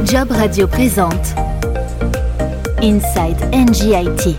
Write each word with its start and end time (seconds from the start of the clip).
Job 0.00 0.32
Radio 0.32 0.66
présente 0.66 1.34
Inside 2.82 3.38
NGIT 3.52 4.36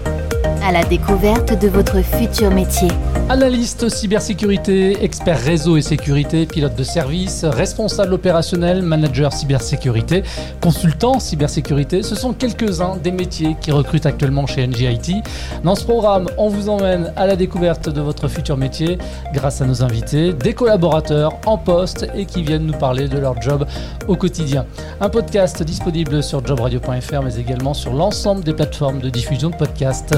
à 0.61 0.71
la 0.71 0.83
découverte 0.83 1.57
de 1.59 1.69
votre 1.69 2.01
futur 2.01 2.51
métier. 2.51 2.89
Analyste 3.29 3.89
cybersécurité, 3.89 5.01
expert 5.01 5.39
réseau 5.39 5.77
et 5.77 5.81
sécurité, 5.81 6.45
pilote 6.45 6.75
de 6.75 6.83
service, 6.83 7.45
responsable 7.45 8.13
opérationnel, 8.13 8.81
manager 8.81 9.31
cybersécurité, 9.31 10.23
consultant 10.61 11.19
cybersécurité, 11.19 12.03
ce 12.03 12.15
sont 12.15 12.33
quelques-uns 12.33 12.97
des 12.97 13.11
métiers 13.11 13.55
qui 13.59 13.71
recrutent 13.71 14.05
actuellement 14.05 14.45
chez 14.45 14.67
NGIT. 14.67 15.23
Dans 15.63 15.75
ce 15.75 15.85
programme, 15.85 16.27
on 16.37 16.49
vous 16.49 16.69
emmène 16.69 17.13
à 17.15 17.25
la 17.25 17.35
découverte 17.35 17.89
de 17.89 18.01
votre 18.01 18.27
futur 18.27 18.57
métier 18.57 18.97
grâce 19.33 19.61
à 19.61 19.65
nos 19.65 19.83
invités, 19.83 20.33
des 20.33 20.53
collaborateurs 20.53 21.39
en 21.45 21.57
poste 21.57 22.05
et 22.15 22.25
qui 22.25 22.43
viennent 22.43 22.67
nous 22.67 22.77
parler 22.77 23.07
de 23.07 23.17
leur 23.17 23.41
job 23.41 23.65
au 24.07 24.17
quotidien. 24.17 24.65
Un 24.99 25.09
podcast 25.09 25.63
disponible 25.63 26.21
sur 26.21 26.45
jobradio.fr 26.45 27.21
mais 27.23 27.35
également 27.35 27.73
sur 27.73 27.93
l'ensemble 27.93 28.43
des 28.43 28.53
plateformes 28.53 28.99
de 28.99 29.09
diffusion 29.09 29.49
de 29.49 29.55
podcasts. 29.55 30.13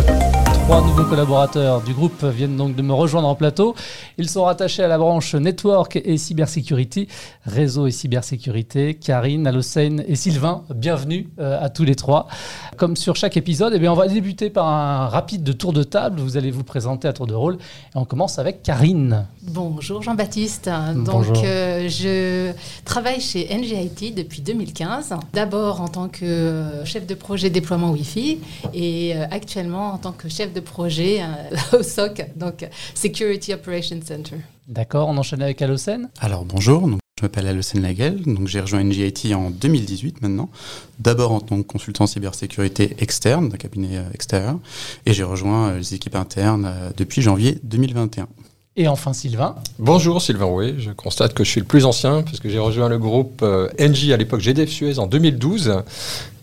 Trois 0.65 0.81
nouveaux 0.81 1.03
collaborateurs 1.03 1.81
du 1.81 1.93
groupe 1.93 2.25
viennent 2.25 2.57
donc 2.57 2.75
de 2.75 2.81
me 2.81 2.91
rejoindre 2.91 3.27
en 3.27 3.35
plateau. 3.35 3.75
Ils 4.17 4.27
sont 4.27 4.45
rattachés 4.45 4.81
à 4.81 4.87
la 4.87 4.97
branche 4.97 5.35
Network 5.35 6.01
et 6.03 6.17
Cybersecurity, 6.17 7.07
réseau 7.45 7.85
et 7.85 7.91
cybersécurité. 7.91 8.95
Karine, 8.95 9.45
Alocène 9.45 10.03
et 10.07 10.15
Sylvain, 10.15 10.63
bienvenue 10.73 11.29
euh, 11.37 11.63
à 11.63 11.69
tous 11.69 11.83
les 11.83 11.93
trois. 11.93 12.27
Comme 12.77 12.95
sur 12.95 13.15
chaque 13.15 13.37
épisode, 13.37 13.73
eh 13.75 13.79
bien, 13.79 13.91
on 13.91 13.95
va 13.95 14.07
débuter 14.07 14.49
par 14.49 14.67
un 14.67 15.07
rapide 15.07 15.55
tour 15.55 15.71
de 15.71 15.83
table. 15.83 16.19
Vous 16.19 16.35
allez 16.35 16.49
vous 16.49 16.63
présenter 16.63 17.07
à 17.07 17.13
tour 17.13 17.27
de 17.27 17.35
rôle. 17.35 17.57
Et 17.93 17.97
on 17.97 18.05
commence 18.05 18.39
avec 18.39 18.63
Karine. 18.63 19.27
Bonjour 19.43 20.01
Jean-Baptiste. 20.01 20.71
Donc, 20.95 21.27
euh, 21.43 21.87
je 21.87 22.51
travaille 22.85 23.21
chez 23.21 23.55
NGIT 23.55 24.15
depuis 24.15 24.41
2015. 24.41 25.13
D'abord 25.31 25.81
en 25.81 25.89
tant 25.89 26.07
que 26.07 26.71
chef 26.85 27.05
de 27.05 27.13
projet 27.13 27.51
déploiement 27.51 27.91
Wi-Fi 27.91 28.39
et 28.73 29.15
euh, 29.15 29.25
actuellement 29.29 29.93
en 29.93 29.99
tant 29.99 30.11
que 30.11 30.27
chef 30.27 30.54
de 30.55 30.59
projet 30.61 31.21
au 31.73 31.83
SOC, 31.83 32.25
donc 32.35 32.67
Security 32.95 33.53
Operations 33.53 33.99
Center. 34.03 34.37
D'accord, 34.67 35.09
on 35.09 35.17
enchaîne 35.17 35.43
avec 35.43 35.61
Alocène. 35.61 36.09
Alors 36.19 36.43
bonjour, 36.43 36.87
donc, 36.87 36.99
je 37.19 37.23
m'appelle 37.23 37.47
Alocène 37.47 37.81
Laguel, 37.81 38.23
donc 38.23 38.47
j'ai 38.47 38.59
rejoint 38.59 38.83
NGIT 38.83 39.33
en 39.35 39.49
2018 39.49 40.21
maintenant, 40.21 40.49
d'abord 40.99 41.31
en 41.31 41.39
tant 41.39 41.57
que 41.57 41.67
consultant 41.67 42.07
cybersécurité 42.07 42.95
externe 42.99 43.47
d'un 43.47 43.57
cabinet 43.57 43.97
euh, 43.97 44.03
extérieur, 44.13 44.59
et 45.05 45.13
j'ai 45.13 45.23
rejoint 45.23 45.69
euh, 45.69 45.77
les 45.77 45.93
équipes 45.93 46.15
internes 46.15 46.65
euh, 46.65 46.89
depuis 46.97 47.21
janvier 47.21 47.59
2021. 47.63 48.27
Et 48.75 48.89
enfin 48.89 49.13
Sylvain. 49.13 49.55
Bonjour 49.79 50.21
Sylvain 50.21 50.43
Rouet, 50.43 50.75
je 50.77 50.91
constate 50.91 51.33
que 51.33 51.45
je 51.45 51.51
suis 51.51 51.61
le 51.61 51.65
plus 51.65 51.85
ancien 51.85 52.23
parce 52.23 52.41
que 52.41 52.49
j'ai 52.49 52.59
rejoint 52.59 52.89
le 52.89 52.97
groupe 52.97 53.41
NG 53.79 54.11
à 54.11 54.17
l'époque 54.17 54.41
GDF 54.41 54.69
Suez 54.69 54.99
en 54.99 55.07
2012 55.07 55.83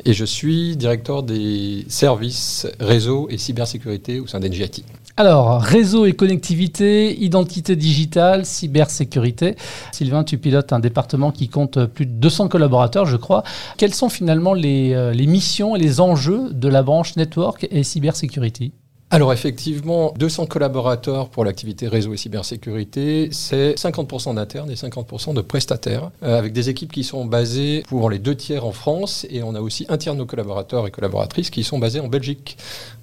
et 0.05 0.13
je 0.13 0.25
suis 0.25 0.77
directeur 0.77 1.23
des 1.23 1.85
services 1.89 2.67
réseau 2.81 3.29
et 3.31 3.39
cybersécurité 3.39 4.21
au 4.21 4.27
sein 4.27 4.41
d'NGIT. 4.41 4.85
Alors, 5.19 5.61
réseau 5.61 6.07
et 6.07 6.15
connectivité, 6.15 7.15
identité 7.23 7.77
digitale, 7.77 8.47
cybersécurité. 8.47 9.57
Sylvain, 9.93 10.25
tu 10.25 10.39
pilotes 10.39 10.73
un 10.73 10.81
département 10.81 11.31
qui 11.31 11.49
compte 11.49 11.85
plus 11.85 12.07
de 12.07 12.13
200 12.13 12.49
collaborateurs, 12.49 13.05
je 13.05 13.19
crois. 13.19 13.43
Quelles 13.77 13.93
sont 13.93 14.09
finalement 14.09 14.55
les, 14.55 14.95
euh, 14.95 15.13
les 15.13 15.27
missions 15.27 15.77
et 15.77 15.79
les 15.79 16.01
enjeux 16.01 16.51
de 16.53 16.69
la 16.69 16.83
branche 16.83 17.17
network 17.17 17.69
et 17.71 17.83
cybersécurité? 17.83 18.73
Alors 19.13 19.31
effectivement, 19.35 20.15
200 20.17 20.47
collaborateurs 20.47 21.29
pour 21.29 21.45
l'activité 21.45 21.87
réseau 21.87 22.15
et 22.15 22.17
cybersécurité, 22.17 23.29
c'est 23.31 23.75
50% 23.75 24.37
d'internes 24.37 24.71
et 24.71 24.75
50% 24.75 25.35
de 25.35 25.43
prestataires, 25.43 26.11
euh, 26.23 26.39
avec 26.39 26.55
des 26.55 26.71
équipes 26.71 26.91
qui 26.91 27.05
sont 27.05 27.27
basées 27.27 27.83
pour 27.89 28.09
les 28.09 28.19
deux 28.19 28.35
tiers 28.35 28.65
en 28.65 28.73
France, 28.73 29.27
et 29.29 29.43
on 29.43 29.55
a 29.55 29.61
aussi 29.61 29.85
un 29.91 29.99
tiers 29.99 30.15
de 30.15 30.21
nos 30.21 30.25
collaborateurs 30.25 30.87
et 30.87 30.91
collaboratrices 30.91 31.51
qui 31.51 31.63
sont 31.63 31.79
basés 31.79 32.01
en 32.01 32.09
Belgique, 32.09 32.57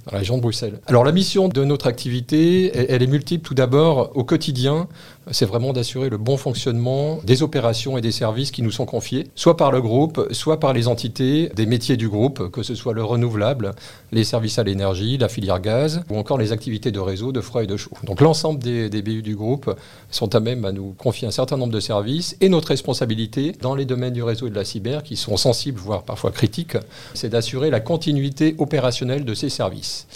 dans 0.07 0.13
la 0.13 0.17
région 0.17 0.37
de 0.37 0.41
Bruxelles. 0.41 0.80
Alors 0.87 1.03
la 1.03 1.11
mission 1.11 1.47
de 1.47 1.63
notre 1.63 1.85
activité, 1.85 2.75
elle 2.91 3.03
est 3.03 3.08
multiple. 3.08 3.48
Tout 3.48 3.53
d'abord, 3.53 4.09
au 4.15 4.23
quotidien, 4.23 4.87
c'est 5.32 5.45
vraiment 5.45 5.73
d'assurer 5.73 6.10
le 6.10 6.17
bon 6.17 6.38
fonctionnement 6.38 7.20
des 7.23 7.44
opérations 7.44 7.98
et 7.98 8.02
des 8.02 8.12
services 8.12 8.52
qui 8.52 8.62
nous 8.62 8.72
sont 8.72 8.86
confiés, 8.86 9.28
soit 9.36 9.58
par 9.58 9.72
le 9.72 9.82
groupe, 9.82 10.28
soit 10.32 10.60
par 10.60 10.73
les 10.73 10.88
entités 10.88 11.50
des 11.56 11.66
métiers 11.66 11.98
du 11.98 12.10
groupe, 12.10 12.50
que 12.52 12.64
ce 12.64 12.76
soit 12.76 12.94
le 12.94 13.04
renouvelable, 13.04 13.73
les 14.12 14.23
services 14.23 14.60
à 14.60 14.64
l'énergie, 14.64 15.17
la 15.17 15.30
filière 15.30 15.60
gaz, 15.60 16.02
ou 16.10 16.17
encore 16.17 16.38
les 16.38 16.52
activités 16.52 16.92
de 16.92 17.00
réseau 17.00 17.32
de 17.32 17.42
froid 17.42 17.64
et 17.64 17.67
de 17.67 17.78
chaud. 17.78 17.92
Donc 18.04 18.22
l'ensemble 18.22 18.60
des, 18.60 18.90
des 18.90 19.02
BU 19.02 19.22
du 19.22 19.36
groupe 19.36 19.76
sont 20.12 20.34
à 20.36 20.40
même 20.40 20.66
à 20.66 20.72
nous 20.72 20.94
confier 20.98 21.28
un 21.28 21.32
certain 21.32 21.58
nombre 21.58 21.73
de 21.73 21.80
services 21.80 22.36
et 22.42 22.50
notre 22.50 22.70
responsabilité 22.70 23.54
dans 23.61 23.76
les 23.76 23.86
domaines 23.86 24.14
du 24.14 24.23
réseau 24.23 24.48
et 24.48 24.50
de 24.50 24.56
la 24.56 24.66
cyber 24.66 25.04
qui 25.04 25.16
sont 25.16 25.38
sensibles, 25.38 25.80
voire 25.80 26.04
parfois 26.04 26.32
critiques, 26.32 26.78
c'est 27.14 27.30
d'assurer 27.30 27.70
la 27.70 27.80
continuité 27.80 28.56
opérationnelle 28.58 29.26
de 29.26 29.34
ces 29.34 29.50
services. 29.50 30.08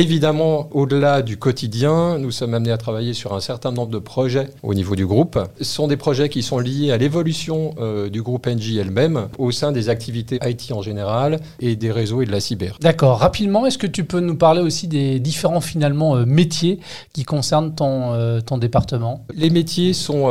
Évidemment, 0.00 0.70
au-delà 0.72 1.20
du 1.20 1.36
quotidien, 1.36 2.16
nous 2.16 2.30
sommes 2.30 2.54
amenés 2.54 2.72
à 2.72 2.78
travailler 2.78 3.12
sur 3.12 3.34
un 3.34 3.40
certain 3.40 3.70
nombre 3.70 3.90
de 3.90 3.98
projets 3.98 4.48
au 4.62 4.72
niveau 4.72 4.96
du 4.96 5.04
groupe. 5.06 5.38
Ce 5.58 5.64
sont 5.64 5.88
des 5.88 5.98
projets 5.98 6.30
qui 6.30 6.42
sont 6.42 6.58
liés 6.58 6.90
à 6.90 6.96
l'évolution 6.96 7.74
euh, 7.78 8.08
du 8.08 8.22
groupe 8.22 8.46
NJ 8.46 8.78
elle-même 8.78 9.28
au 9.36 9.52
sein 9.52 9.72
des 9.72 9.90
activités 9.90 10.38
IT 10.42 10.72
en 10.72 10.80
général 10.80 11.38
et 11.60 11.76
des 11.76 11.92
réseaux 11.92 12.22
et 12.22 12.24
de 12.24 12.32
la 12.32 12.40
cyber. 12.40 12.78
D'accord. 12.80 13.18
Rapidement, 13.18 13.66
est-ce 13.66 13.76
que 13.76 13.86
tu 13.86 14.04
peux 14.04 14.20
nous 14.20 14.36
parler 14.36 14.62
aussi 14.62 14.88
des 14.88 15.20
différents 15.20 15.60
finalement 15.60 16.16
euh, 16.16 16.24
métiers 16.24 16.80
qui 17.12 17.24
concernent 17.24 17.74
ton, 17.74 18.14
euh, 18.14 18.40
ton 18.40 18.56
département? 18.56 19.26
Les 19.34 19.50
métiers 19.50 19.92
sont 19.92 20.30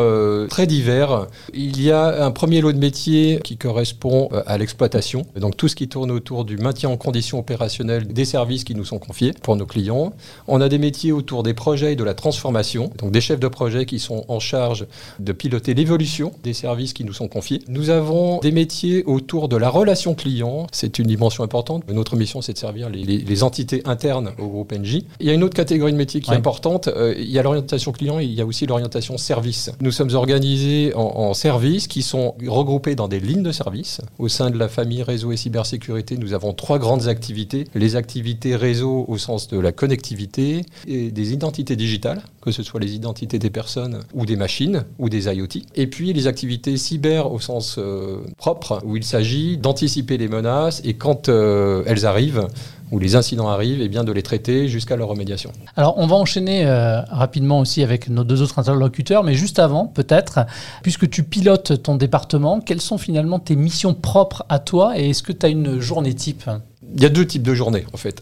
très 0.50 0.66
divers. 0.66 1.28
Il 1.53 1.80
y 1.80 1.91
a 1.91 2.25
un 2.25 2.31
premier 2.31 2.62
lot 2.62 2.72
de 2.72 2.80
métiers 2.80 3.40
qui 3.44 3.56
correspond 3.56 4.30
à 4.47 4.57
l'exploitation, 4.57 5.28
donc 5.40 5.57
tout 5.57 5.68
ce 5.68 5.75
qui 5.75 5.88
tourne 5.88 6.09
autour 6.09 6.44
du 6.44 6.57
maintien 6.57 6.90
en 6.90 6.97
condition 6.97 7.38
opérationnelle 7.38 8.07
des 8.07 8.25
services 8.25 8.63
qui 8.63 8.74
nous 8.74 8.86
sont 8.86 8.97
confiés 8.97 9.34
pour 9.44 9.59
nos 9.59 9.66
clients. 9.66 10.14
On 10.47 10.62
a 10.62 10.70
des 10.70 10.78
métiers 10.78 11.12
autour 11.12 11.44
des 11.44 11.53
projets 11.53 11.94
et 11.94 11.96
de 11.96 12.03
la 12.03 12.14
transformation, 12.14 12.92
donc 12.97 13.12
des 13.12 13.22
chefs 13.22 13.40
de 13.40 13.47
projet 13.47 13.86
qui 13.86 14.00
sont 14.00 14.25
en 14.28 14.40
charge 14.40 14.88
de 15.20 15.31
piloter 15.31 15.74
l'évolution 15.74 16.31
des 16.44 16.53
services 16.53 16.94
qui 16.94 17.03
nous 17.03 17.14
sont 17.14 17.28
confiés. 17.28 17.62
Nous 17.68 17.90
avons 17.90 18.40
des 18.40 18.52
métiers 18.52 19.03
autour 19.06 19.50
de 19.50 19.58
la 19.58 19.69
relation 19.69 20.16
client, 20.16 20.68
c'est 20.72 21.00
une 21.00 21.08
dimension 21.08 21.44
importante. 21.44 21.84
Notre 21.92 22.16
mission, 22.16 22.42
c'est 22.42 22.53
de 22.53 22.58
servir 22.58 22.90
les, 22.90 23.44
entités 23.44 23.81
internes 23.86 24.31
au 24.38 24.48
groupe 24.48 24.74
NJ. 24.74 25.03
Il 25.19 25.28
y 25.28 25.30
a 25.30 25.34
une 25.34 25.44
autre 25.44 25.56
catégorie 25.56 25.94
de 25.94 25.98
métiers 25.98 26.19
qui 26.19 26.31
est 26.31 26.36
importante, 26.36 26.90
euh, 26.90 27.14
il 27.18 27.30
y 27.30 27.40
a 27.40 27.44
l'orientation 27.44 27.94
client 27.94 28.19
et 28.19 28.25
il 28.25 28.34
y 28.34 28.42
a 28.42 28.46
aussi 28.46 28.66
l'orientation 28.66 29.18
service. 29.18 29.72
Nous 29.80 29.92
sommes 29.92 30.14
organisés 30.14 30.94
en, 30.96 31.02
en 31.02 31.34
services 31.34 31.88
qui 31.88 32.02
sont 32.02 32.36
regroupés 32.46 32.96
dans 32.96 33.08
des 33.08 33.19
lignes 33.19 33.44
de 33.44 33.52
service. 33.52 34.02
Au 34.18 34.28
sein 34.28 34.50
de 34.50 34.58
la 34.58 34.68
famille 34.68 35.03
réseau 35.03 35.31
et 35.31 35.38
cybersécurité, 35.38 36.18
nous 36.18 36.34
avons 36.34 36.53
trois 36.53 36.80
grandes 36.80 37.08
activités. 37.08 37.66
Les 37.75 37.96
activités 37.96 38.56
réseau 38.56 39.06
au 39.08 39.18
sens 39.18 39.39
de 39.48 39.60
la 39.60 39.72
connectivité 39.72 40.66
et 40.88 41.12
des 41.12 41.34
identités 41.34 41.76
digitales, 41.76 42.22
que 42.42 42.52
ce 42.52 42.64
soit 42.64 42.80
les 42.80 42.94
identités 42.94 43.40
des 43.40 43.50
personnes 43.50 44.02
ou 44.14 44.26
des 44.26 44.36
machines 44.36 44.84
ou 44.98 45.10
des 45.10 45.26
IoT. 45.26 45.64
Et 45.76 45.88
puis 45.88 46.14
les 46.14 46.28
activités 46.28 46.78
cyber 46.78 47.32
au 47.32 47.40
sens 47.40 47.78
euh, 47.78 48.18
propre, 48.38 48.82
où 48.86 48.98
il 48.98 49.04
s'agit 49.04 49.58
d'anticiper 49.58 50.18
les 50.18 50.28
menaces 50.28 50.82
et 50.84 50.96
quand 50.96 51.30
euh, 51.30 51.84
elles 51.86 52.06
arrivent, 52.06 52.48
où 52.92 53.00
les 53.00 53.16
incidents 53.16 53.50
arrivent, 53.50 53.82
et 53.82 53.88
bien 53.88 54.04
de 54.04 54.12
les 54.12 54.24
traiter 54.24 54.68
jusqu'à 54.68 54.96
leur 54.96 55.10
remédiation. 55.10 55.52
Alors 55.76 55.96
on 55.98 56.08
va 56.08 56.16
enchaîner 56.16 56.66
euh, 56.66 57.02
rapidement 57.02 57.60
aussi 57.60 57.84
avec 57.84 58.10
nos 58.10 58.24
deux 58.24 58.42
autres 58.42 58.60
interlocuteurs, 58.60 59.24
mais 59.24 59.36
juste 59.36 59.60
avant, 59.60 59.86
peut-être, 59.86 60.40
puisque 60.82 61.10
tu 61.10 61.24
pilotes 61.24 61.84
ton 61.84 61.96
département, 61.96 62.60
quelles 62.60 62.82
sont 62.82 62.98
finalement 62.98 63.40
tes 63.40 63.56
missions 63.56 63.94
propres 63.94 64.46
à 64.50 64.60
toi 64.60 64.98
et 64.98 65.12
est-ce 65.12 65.24
que 65.24 65.32
tu 65.32 65.46
as 65.46 65.50
une 65.50 65.80
journée 65.80 66.14
type? 66.14 66.50
Il 66.96 67.02
y 67.02 67.06
a 67.06 67.10
deux 67.10 67.26
types 67.26 67.44
de 67.44 67.54
journées 67.54 67.86
en 67.94 67.98
fait. 67.98 68.20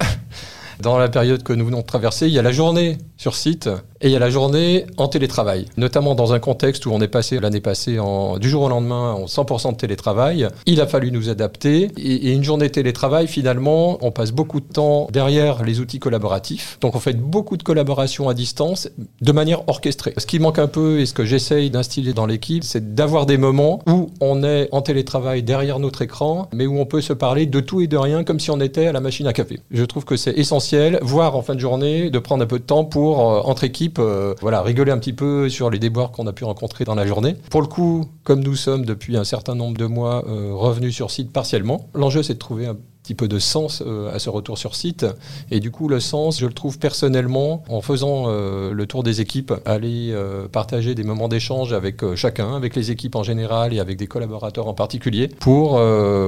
Dans 0.80 1.00
la 1.00 1.10
période 1.10 1.42
que 1.42 1.54
nous 1.54 1.66
venons 1.66 1.82
de 1.82 1.86
traverser, 1.86 2.28
il 2.28 2.34
y 2.34 2.40
a 2.40 2.44
la 2.44 2.52
journée 2.52 3.00
sur 3.18 3.36
site 3.36 3.70
et 4.02 4.08
il 4.08 4.12
y 4.12 4.16
a 4.16 4.20
la 4.20 4.30
journée 4.30 4.86
en 4.98 5.08
télétravail. 5.08 5.66
Notamment 5.78 6.16
dans 6.16 6.34
un 6.34 6.40
contexte 6.40 6.86
où 6.86 6.92
on 6.92 7.02
est 7.02 7.08
passé 7.08 7.40
l'année 7.40 7.62
passée 7.62 7.98
du 8.40 8.50
jour 8.50 8.64
au 8.64 8.70
lendemain 8.70 9.14
en 9.14 9.26
100% 9.26 9.72
de 9.72 9.78
télétravail. 9.78 10.48
Il 10.66 10.82
a 10.82 10.88
fallu 10.88 11.12
nous 11.12 11.30
adapter 11.30 11.92
et, 11.98 12.32
une 12.32 12.44
journée 12.44 12.70
télétravail, 12.70 13.28
finalement, 13.28 13.98
on 14.02 14.12
passe 14.12 14.32
beaucoup 14.32 14.60
de 14.60 14.66
temps 14.66 15.08
derrière 15.12 15.64
les 15.64 15.80
outils 15.80 16.00
collaboratifs. 16.00 16.78
Donc 16.82 16.96
on 16.96 17.00
fait 17.00 17.18
beaucoup 17.18 17.58
de 17.58 17.64
collaboration 17.64 18.30
à 18.30 18.34
distance 18.34 18.90
de 19.22 19.32
manière 19.32 19.68
orchestrée. 19.68 20.14
Ce 20.18 20.26
qui 20.26 20.40
manque 20.40 20.60
un 20.60 20.68
peu 20.68 21.00
et 21.00 21.06
ce 21.06 21.14
que 21.14 21.26
j'essaye 21.26 21.70
d'instiller 21.70 22.14
dans 22.14 22.26
l'équipe, 22.26 22.64
c'est 22.64 22.96
d'avoir 22.96 23.26
des 23.26 23.38
moments 23.38 23.82
où 23.88 24.10
on 24.22 24.44
est 24.44 24.70
en 24.72 24.82
télétravail 24.82 25.44
derrière 25.44 25.80
notre 25.80 26.02
écran, 26.02 26.50
mais 26.54 26.66
où 26.66 26.80
on 26.80 26.86
peut 26.86 27.02
se 27.02 27.14
parler 27.14 27.46
de 27.46 27.60
tout 27.60 27.82
et 27.82 27.88
de 27.88 27.98
rien 27.98 28.24
comme 28.24 28.40
si 28.40 28.52
on 28.52 28.60
était 28.60 28.88
à 28.88 28.92
la 28.92 29.00
machine 29.00 29.28
à 29.28 29.34
café. 29.34 29.60
Je 29.72 29.84
trouve 29.84 30.06
que 30.06 30.18
c'est 30.18 30.38
essentiel, 30.38 31.00
voire 31.02 31.36
en 31.36 31.42
fin 31.42 31.56
de 31.56 31.60
journée, 31.60 32.10
de 32.10 32.20
prendre 32.20 32.44
un 32.44 32.48
peu 32.48 32.60
de 32.60 32.64
temps 32.64 32.86
pour 32.86 33.20
euh, 33.20 33.42
entre 33.44 33.64
équipes, 33.64 33.87
euh, 34.00 34.36
voilà, 34.42 34.62
rigoler 34.62 34.92
un 34.92 34.98
petit 34.98 35.14
peu 35.14 35.50
sur 35.50 35.70
les 35.70 35.80
déboires 35.80 36.12
qu'on 36.12 36.28
a 36.28 36.34
pu 36.34 36.44
rencontrer 36.44 36.86
dans 36.86 36.96
la 36.96 37.06
journée. 37.06 37.36
Pour 37.50 37.62
le 37.62 37.68
coup, 37.68 38.06
comme 38.24 38.42
nous 38.42 38.56
sommes 38.56 38.86
depuis 38.86 39.18
un 39.18 39.24
certain 39.24 39.56
nombre 39.56 39.78
de 39.78 39.86
mois 39.86 40.26
euh, 40.28 40.52
revenus 40.54 40.96
sur 40.96 41.12
site 41.12 41.32
partiellement, 41.32 41.90
l'enjeu 41.94 42.24
c'est 42.24 42.34
de 42.34 42.40
trouver 42.40 42.68
un 42.68 42.78
petit 43.08 43.16
peu 43.16 43.30
de 43.30 43.40
sens 43.40 43.82
à 44.14 44.20
ce 44.20 44.30
retour 44.30 44.58
sur 44.58 44.76
site. 44.76 45.06
Et 45.50 45.62
du 45.62 45.72
coup, 45.72 45.88
le 45.88 46.02
sens, 46.02 46.40
je 46.40 46.46
le 46.46 46.52
trouve 46.52 46.78
personnellement 46.78 47.64
en 47.70 47.80
faisant 47.80 48.28
le 48.28 48.86
tour 48.86 49.04
des 49.04 49.22
équipes, 49.22 49.54
aller 49.66 50.14
partager 50.52 50.94
des 50.94 51.04
moments 51.04 51.30
d'échange 51.30 51.72
avec 51.72 52.04
chacun, 52.16 52.56
avec 52.56 52.76
les 52.76 52.92
équipes 52.92 53.16
en 53.16 53.24
général 53.24 53.74
et 53.74 53.80
avec 53.80 53.98
des 53.98 54.08
collaborateurs 54.08 54.68
en 54.68 54.74
particulier, 54.74 55.30
pour 55.40 55.80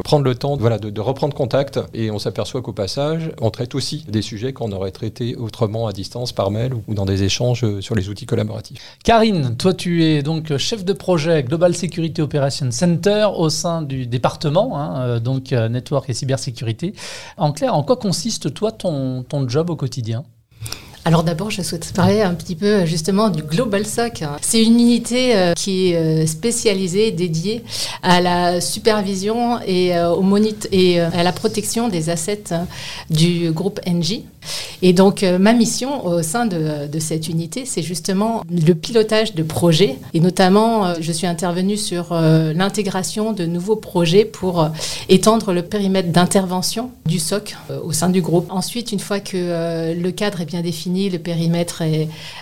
prendre 0.04 0.24
le 0.24 0.36
temps 0.36 0.56
voilà, 0.56 0.78
de, 0.78 1.02
reprendre 1.02 1.36
contact. 1.36 1.80
Et 1.94 2.12
on 2.12 2.20
s'aperçoit 2.20 2.62
qu'au 2.62 2.74
passage, 2.74 3.32
on 3.42 3.50
traite 3.50 3.75
aussi 3.75 4.06
des 4.08 4.22
sujets 4.22 4.54
qu'on 4.54 4.72
aurait 4.72 4.92
traités 4.92 5.36
autrement 5.36 5.88
à 5.88 5.92
distance, 5.92 6.32
par 6.32 6.52
mail 6.52 6.74
ou 6.88 6.94
dans 6.94 7.06
des 7.06 7.24
échanges 7.24 7.66
sur 7.82 7.96
les 7.96 8.08
outils 8.08 8.25
collaboratifs. 8.25 8.98
Karine, 9.04 9.56
toi 9.58 9.74
tu 9.74 10.06
es 10.06 10.24
donc 10.24 10.56
chef 10.58 10.86
de 10.86 10.94
projet 10.94 11.44
Global 11.44 11.75
Security 11.75 12.22
Operations 12.22 12.72
Center 12.72 13.28
au 13.36 13.50
sein 13.50 13.82
du 13.82 14.06
département, 14.06 14.78
hein, 14.78 15.02
euh, 15.02 15.20
donc 15.20 15.52
euh, 15.52 15.68
Network 15.70 16.10
et 16.10 16.14
Cybersécurité. 16.14 16.69
En 17.38 17.51
clair, 17.51 17.74
en 17.74 17.83
quoi 17.83 17.98
consiste 17.98 18.54
toi 18.54 18.71
ton, 18.71 19.24
ton 19.24 19.48
job 19.48 19.69
au 19.69 19.75
quotidien? 19.75 20.24
Alors 21.06 21.24
d'abord, 21.24 21.50
je 21.50 21.62
souhaite 21.62 21.94
parler 21.94 22.21
un 22.21 22.36
petit 22.36 22.56
peu 22.56 22.86
justement 22.86 23.30
du 23.30 23.42
Global 23.42 23.86
SOC. 23.86 24.24
C'est 24.42 24.62
une 24.62 24.80
unité 24.80 25.36
euh, 25.36 25.54
qui 25.54 25.92
est 25.92 26.27
spécialisée, 26.27 27.12
dédiée 27.12 27.63
à 28.04 28.19
la 28.21 28.60
supervision 28.62 29.60
et, 29.66 29.98
au 30.01 30.24
et 30.71 31.00
à 31.00 31.24
la 31.24 31.31
protection 31.31 31.88
des 31.88 32.10
assets 32.10 32.54
du 33.10 33.51
groupe 33.51 33.80
NJ. 33.88 34.22
Et 34.81 34.94
donc, 34.94 35.24
euh, 35.24 35.39
ma 35.39 35.53
mission 35.53 36.06
au 36.06 36.21
sein 36.21 36.45
de, 36.45 37.00
cette 37.00 37.27
unité, 37.30 37.65
c'est 37.65 37.81
justement 37.81 38.44
le 38.50 38.74
pilotage 38.74 39.36
de 39.36 39.44
projets. 39.44 39.97
Et 40.13 40.19
notamment, 40.19 40.86
euh, 40.86 40.95
je 41.00 41.12
suis 41.12 41.27
intervenue 41.27 41.77
sur 41.77 42.12
euh, 42.12 42.53
l'intégration 42.53 43.33
de 43.33 43.45
nouveaux 43.45 43.75
projets 43.75 44.25
pour 44.25 44.69
étendre 45.07 45.53
le 45.53 45.63
périmètre 45.63 46.09
d'intervention 46.09 46.91
du 47.06 47.19
SOC 47.19 47.56
au 47.83 47.91
sein 47.91 48.09
du 48.09 48.21
groupe. 48.21 48.47
Ensuite, 48.50 48.91
une 48.91 49.00
fois 49.00 49.19
que 49.19 49.94
le 49.94 50.12
cadre 50.12 50.41
est 50.41 50.45
bien 50.45 50.62
défini, 50.62 51.09
le 51.09 51.19
périmètre 51.19 51.83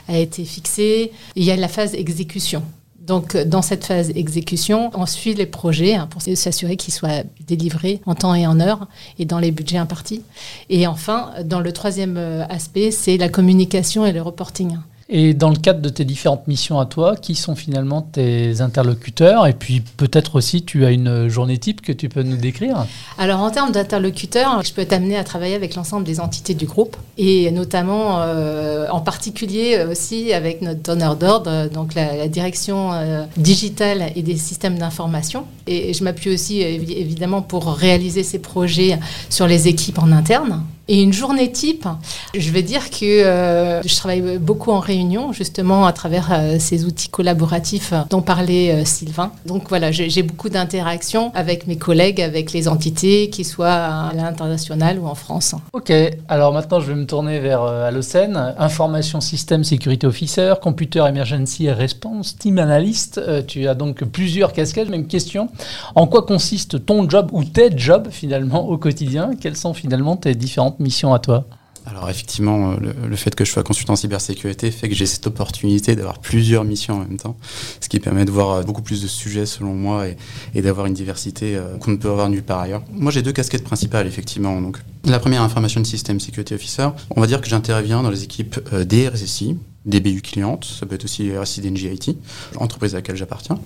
a 0.08 0.18
été 0.18 0.44
fixé, 0.44 1.12
il 1.36 1.44
y 1.44 1.52
a 1.52 1.56
la 1.56 1.68
phase 1.68 1.94
exécution. 1.96 2.64
Donc, 3.08 3.36
euh, 3.36 3.46
dans 3.46 3.62
cette 3.62 3.86
phase 3.86 4.12
exécution, 4.12 4.92
on 4.94 5.06
suit 5.06 5.34
les 5.34 5.46
projets 5.46 5.96
hein, 5.96 6.08
pour 6.08 6.22
s'assurer 6.22 6.76
qu'ils 6.76 6.94
soient 6.94 7.24
délivrés 7.48 8.02
en 8.06 8.14
temps 8.14 8.36
et 8.36 8.46
en 8.46 8.60
heure 8.60 8.88
et 9.18 9.26
dans 9.26 9.40
les 9.40 9.52
budgets 9.52 9.78
impartis. 9.78 10.22
Et 10.70 10.86
enfin, 10.86 11.32
dans 11.44 11.62
le 11.62 11.72
troisième 11.72 12.18
euh, 12.18 12.46
aspect, 12.48 12.92
c'est 12.92 13.18
la 13.18 13.30
communication 13.30 14.06
et 14.06 14.12
le 14.12 14.22
reporting. 14.22 14.78
Et 15.10 15.34
dans 15.34 15.50
le 15.50 15.56
cadre 15.56 15.80
de 15.80 15.90
tes 15.90 16.04
différentes 16.04 16.48
missions 16.48 16.80
à 16.80 16.86
toi, 16.86 17.16
qui 17.16 17.36
sont 17.36 17.56
finalement 17.56 18.02
tes 18.02 18.60
interlocuteurs 18.60 19.48
Et 19.48 19.54
puis 19.54 19.82
peut-être 19.82 20.36
aussi, 20.36 20.64
tu 20.64 20.86
as 20.86 20.92
une 20.92 21.30
journée 21.30 21.58
type 21.58 21.82
que 21.82 21.94
tu 21.94 22.10
peux 22.10 22.24
nous 22.24 22.36
décrire 22.36 22.86
Alors 23.18 23.40
en 23.40 23.50
termes 23.50 23.72
d'interlocuteurs, 23.72 24.62
je 24.64 24.74
peux 24.74 24.86
t'amener 24.86 25.18
à 25.18 25.24
travailler 25.24 25.56
avec 25.56 25.76
l'ensemble 25.76 26.06
des 26.06 26.20
entités 26.20 26.54
du 26.56 26.66
groupe 26.66 26.98
et 27.18 27.50
notamment 27.52 28.22
euh, 28.22 28.88
en 28.90 29.00
particulier 29.00 29.86
aussi 29.90 30.34
avec 30.34 30.62
notre 30.62 30.82
donneur 30.82 31.16
d'ordre, 31.16 31.70
donc 31.70 31.94
la, 31.94 32.28
direction 32.28 32.92
euh, 32.92 33.24
digitale 33.38 34.12
et 34.16 34.22
des 34.22 34.36
systèmes 34.36 34.78
d'information. 34.78 35.46
Et 35.68 35.94
je 35.94 36.04
m'appuie 36.04 36.34
aussi 36.34 36.62
évidemment 36.62 37.42
pour 37.42 37.68
réaliser 37.68 38.24
ces 38.24 38.40
projets 38.40 39.00
sur 39.30 39.48
les 39.48 39.68
équipes 39.68 40.00
en 40.00 40.12
interne. 40.12 40.64
Et 40.90 41.02
une 41.02 41.12
journée 41.12 41.52
type, 41.52 41.86
je 42.34 42.50
vais 42.52 42.64
dire 42.64 42.90
que 42.90 43.04
euh, 43.04 43.82
je 43.84 43.94
travaille 43.96 44.38
beaucoup 44.38 44.72
en 44.72 44.80
réunion, 44.80 45.34
justement, 45.34 45.86
à 45.86 45.92
travers 45.92 46.30
euh, 46.32 46.56
ces 46.60 46.86
outils 46.86 47.10
collaboratifs 47.10 47.94
dont 48.10 48.22
parlait 48.22 48.72
euh, 48.72 48.86
Sylvain. 48.86 49.32
Donc 49.46 49.68
voilà, 49.68 49.92
j'ai 49.92 50.24
beaucoup 50.24 50.48
d'interactions 50.48 51.32
avec 51.36 51.68
mes 51.68 51.78
collègues, 51.78 52.22
avec 52.22 52.54
les 52.54 52.70
entités, 52.70 53.30
qu'ils 53.30 53.46
soient 53.46 53.68
à 53.70 54.14
l'international 54.14 54.98
ou 55.00 55.08
en 55.08 55.16
France. 55.16 55.56
Ok, 55.74 55.92
alors 56.30 56.54
maintenant 56.54 56.80
je 56.80 56.88
vais 56.88 56.96
me 56.96 57.06
tourner 57.06 57.40
vers 57.40 57.64
Alocen, 57.64 58.56
Information 58.58 59.20
System 59.20 59.66
Security 59.66 60.06
Officer, 60.06 60.54
Computer 60.62 61.04
Emergency 61.08 61.70
Response, 61.70 62.38
Team 62.38 62.60
Analyst. 62.60 63.20
tu 63.46 63.68
as 63.68 63.76
donc 63.76 64.06
plusieurs 64.06 64.54
casquettes. 64.54 64.90
Même 64.90 65.08
question, 65.08 65.50
en 65.96 66.08
quoi 66.08 66.22
consiste 66.22 66.86
ton 66.86 67.10
job 67.10 67.30
ou 67.34 67.44
tes 67.44 67.78
jobs 67.78 68.08
finalement 68.10 68.70
au 68.70 68.78
quotidien? 68.78 69.32
Quelles 69.40 69.58
sont 69.58 69.74
finalement 69.74 70.16
tes 70.16 70.34
différentes 70.34 70.77
mission 70.80 71.14
à 71.14 71.20
toi 71.20 71.46
alors 71.90 72.10
effectivement, 72.10 72.72
euh, 72.72 72.76
le, 73.08 73.16
fait 73.16 73.34
que 73.34 73.46
je 73.46 73.52
sois 73.52 73.64
consultant 73.64 73.96
cybersécurité 73.96 74.72
fait 74.72 74.90
que 74.90 74.96
j'ai 74.96 75.06
cette 75.06 75.26
opportunité 75.26 75.96
d'avoir 75.96 76.20
plusieurs 76.20 76.66
missions 76.66 76.96
en 76.96 77.00
même 77.00 77.18
temps, 77.18 77.38
ce 77.80 77.88
qui 77.88 78.00
permet 78.00 78.26
de 78.26 78.32
voir 78.32 78.52
euh, 78.52 78.64
beaucoup 78.64 78.82
plus 78.82 79.02
de 79.02 79.08
sujets 79.08 79.46
selon 79.46 79.74
moi 79.74 80.06
et, 80.54 80.62
d'avoir 80.62 80.86
une 80.86 80.94
diversité 80.94 81.56
euh, 81.56 81.78
qu'on 81.78 81.92
ne 81.92 81.96
peut 81.96 82.10
avoir 82.10 82.28
nulle 82.28 82.44
part 82.44 82.60
ailleurs. 82.60 82.84
Moi 82.92 83.12
j'ai 83.12 83.22
deux 83.22 83.32
casquettes 83.32 83.64
principales 83.64 84.06
effectivement. 84.06 84.60
Donc, 84.62 84.80
la 85.06 85.20
première, 85.20 85.42
Information 85.42 85.82
System 85.86 86.20
Security 86.20 86.56
Officer, 86.56 86.90
on 87.16 87.22
va 87.22 87.28
dire 87.28 87.40
que 87.40 87.48
j'interviens 87.48 88.04
dans 88.04 88.10
les 88.10 88.24
équipes 88.24 88.60
des 88.74 89.08
RSSI, 89.08 89.58
des 89.86 90.02
BU 90.02 90.22
clientes, 90.22 90.66
ça 90.66 90.86
peut 90.86 90.96
être 90.96 91.06
aussi 91.06 91.32
RSI 91.38 91.62
d'NGIT, 91.62 92.18
entreprise 92.58 92.96
à 92.96 92.98
laquelle 92.98 93.16
j'appartiens, 93.16 93.58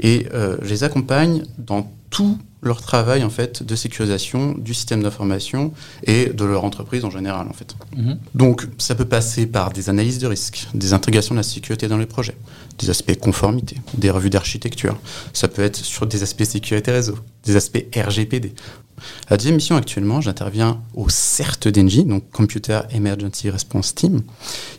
et 0.00 0.26
je 0.32 0.68
les 0.68 0.82
accompagne 0.82 1.44
dans 1.58 1.88
tout 2.10 2.38
leur 2.62 2.80
travail 2.80 3.24
en 3.24 3.30
fait 3.30 3.62
de 3.64 3.74
sécurisation 3.74 4.54
du 4.56 4.72
système 4.72 5.02
d'information 5.02 5.72
et 6.04 6.26
de 6.26 6.44
leur 6.44 6.64
entreprise 6.64 7.04
en 7.04 7.10
général 7.10 7.48
en 7.48 7.52
fait. 7.52 7.74
Mhm. 7.96 8.18
Donc 8.34 8.68
ça 8.78 8.94
peut 8.94 9.04
passer 9.04 9.46
par 9.46 9.72
des 9.72 9.90
analyses 9.90 10.18
de 10.18 10.28
risques, 10.28 10.68
des 10.72 10.92
intégrations 10.92 11.34
de 11.34 11.40
la 11.40 11.44
sécurité 11.44 11.88
dans 11.88 11.98
les 11.98 12.06
projets, 12.06 12.36
des 12.78 12.88
aspects 12.88 13.16
conformité, 13.18 13.76
des 13.94 14.10
revues 14.10 14.30
d'architecture. 14.30 14.96
Ça 15.32 15.48
peut 15.48 15.62
être 15.62 15.76
sur 15.76 16.06
des 16.06 16.22
aspects 16.22 16.44
sécurité 16.44 16.92
réseau, 16.92 17.18
des 17.44 17.56
aspects 17.56 17.84
RGPD. 17.96 18.54
La 19.30 19.36
deuxième 19.36 19.56
mission 19.56 19.76
actuellement, 19.76 20.20
j'interviens 20.20 20.80
au 20.94 21.08
CERT 21.08 21.68
d'Engie, 21.72 22.04
donc 22.04 22.30
Computer 22.30 22.80
Emergency 22.92 23.50
Response 23.50 23.94
Team, 23.94 24.22